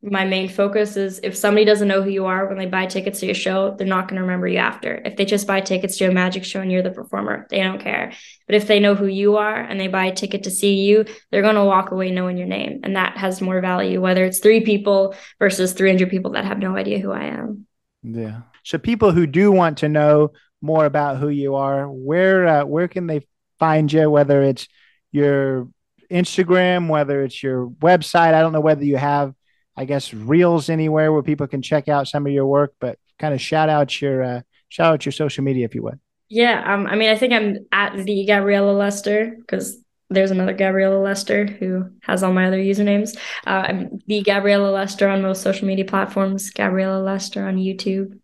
[0.00, 3.18] my main focus is if somebody doesn't know who you are when they buy tickets
[3.20, 5.02] to your show, they're not going to remember you after.
[5.04, 7.80] If they just buy tickets to a magic show and you're the performer, they don't
[7.80, 8.12] care.
[8.46, 11.04] But if they know who you are and they buy a ticket to see you,
[11.30, 12.80] they're going to walk away knowing your name.
[12.84, 16.76] And that has more value, whether it's three people versus 300 people that have no
[16.76, 17.66] idea who I am.
[18.04, 18.42] Yeah.
[18.68, 22.88] So people who do want to know more about who you are, where, uh, where
[22.88, 23.26] can they
[23.58, 24.68] find you, whether it's
[25.10, 25.68] your
[26.10, 28.34] Instagram, whether it's your website?
[28.34, 29.34] I don't know whether you have
[29.78, 33.32] I guess reels anywhere where people can check out some of your work, but kind
[33.32, 36.00] of shout out your uh, shout out your social media if you would.
[36.28, 39.78] Yeah, um, I mean, I think I'm at the Gabriella Lester because
[40.10, 43.16] there's another Gabriella Lester who has all my other usernames.
[43.46, 46.50] Uh, I'm the Gabriella Lester on most social media platforms.
[46.50, 48.18] Gabriella Lester on YouTube.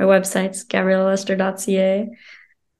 [0.00, 2.08] My website's gabriellalester.ca.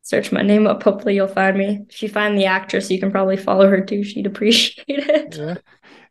[0.00, 0.82] Search my name up.
[0.82, 1.84] Hopefully, you'll find me.
[1.90, 4.02] If you find the actress, you can probably follow her too.
[4.02, 5.36] She'd appreciate it.
[5.36, 5.54] Yeah,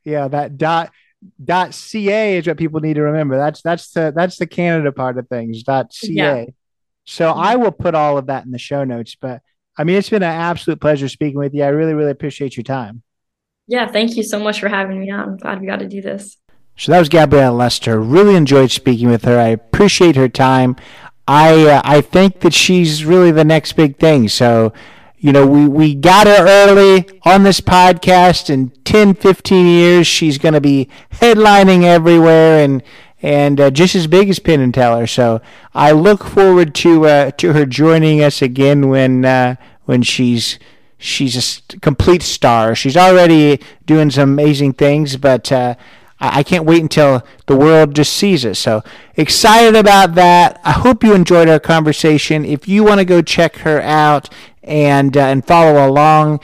[0.05, 0.91] yeah that dot
[1.43, 5.17] dot ca is what people need to remember that's that's the that's the canada part
[5.17, 6.45] of things dot ca yeah.
[7.03, 9.41] so i will put all of that in the show notes but
[9.77, 12.63] i mean it's been an absolute pleasure speaking with you i really really appreciate your
[12.63, 13.03] time
[13.67, 16.01] yeah thank you so much for having me on i'm glad we got to do
[16.01, 16.37] this
[16.79, 20.75] so that was gabriella lester really enjoyed speaking with her i appreciate her time
[21.27, 24.73] i uh, i think that she's really the next big thing so
[25.19, 28.49] you know, we, we got her early on this podcast.
[28.49, 32.81] In 10, 15 years, she's going to be headlining everywhere and
[33.21, 35.05] and uh, just as big as Penn and Teller.
[35.05, 35.41] So
[35.73, 40.57] I look forward to uh, to her joining us again when uh, when she's
[40.97, 41.35] she's
[41.73, 42.73] a complete star.
[42.75, 45.75] She's already doing some amazing things, but uh,
[46.19, 48.55] I, I can't wait until the world just sees it.
[48.55, 48.83] So
[49.15, 50.59] excited about that.
[50.63, 52.45] I hope you enjoyed our conversation.
[52.45, 54.29] If you want to go check her out
[54.63, 56.39] and uh, and follow along.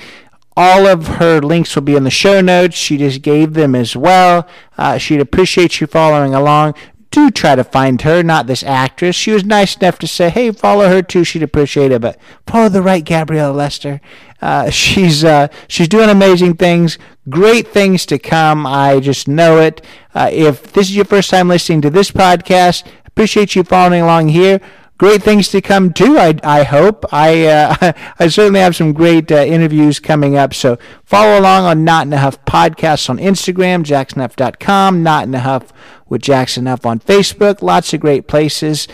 [0.58, 2.78] All of her links will be in the show notes.
[2.78, 4.48] She just gave them as well.
[4.78, 6.76] Uh, she'd appreciate you following along
[7.16, 9.16] do try to find her, not this actress.
[9.16, 11.24] She was nice enough to say, hey, follow her too.
[11.24, 12.02] She'd appreciate it.
[12.02, 14.02] But follow the right Gabriella Lester.
[14.42, 16.98] Uh, she's uh, she's doing amazing things,
[17.30, 18.66] great things to come.
[18.66, 19.84] I just know it.
[20.14, 24.30] Uh, if this is your first time listening to this podcast, appreciate you following along
[24.30, 24.62] here
[24.98, 26.18] great things to come too.
[26.18, 27.06] I, I hope.
[27.14, 30.54] I uh, I certainly have some great uh, interviews coming up.
[30.54, 35.40] So follow along on Not in a Huff podcasts on Instagram, jacksonhuff.com, Not in a
[35.40, 35.74] Huff
[36.08, 37.62] with Jackson Huff on Facebook.
[37.62, 38.88] Lots of great places.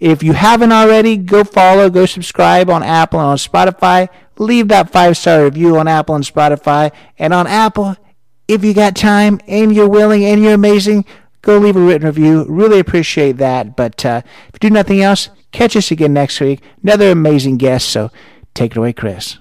[0.00, 4.08] If you haven't already, go follow, go subscribe on Apple and on Spotify.
[4.42, 6.92] Leave that five star review on Apple and Spotify.
[7.18, 7.96] And on Apple,
[8.48, 11.04] if you got time and you're willing and you're amazing,
[11.42, 12.44] go leave a written review.
[12.48, 13.76] Really appreciate that.
[13.76, 16.60] But uh, if you do nothing else, catch us again next week.
[16.82, 17.88] Another amazing guest.
[17.88, 18.10] So
[18.54, 19.38] take it away, Chris.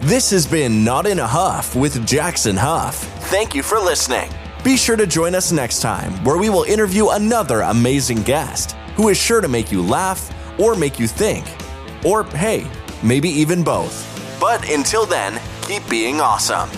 [0.00, 2.96] This has been Not in a Huff with Jackson Huff.
[3.30, 4.30] Thank you for listening.
[4.64, 9.08] Be sure to join us next time where we will interview another amazing guest who
[9.08, 11.46] is sure to make you laugh or make you think.
[12.04, 12.70] Or, hey,
[13.02, 13.96] maybe even both.
[14.40, 16.70] But until then, keep being awesome.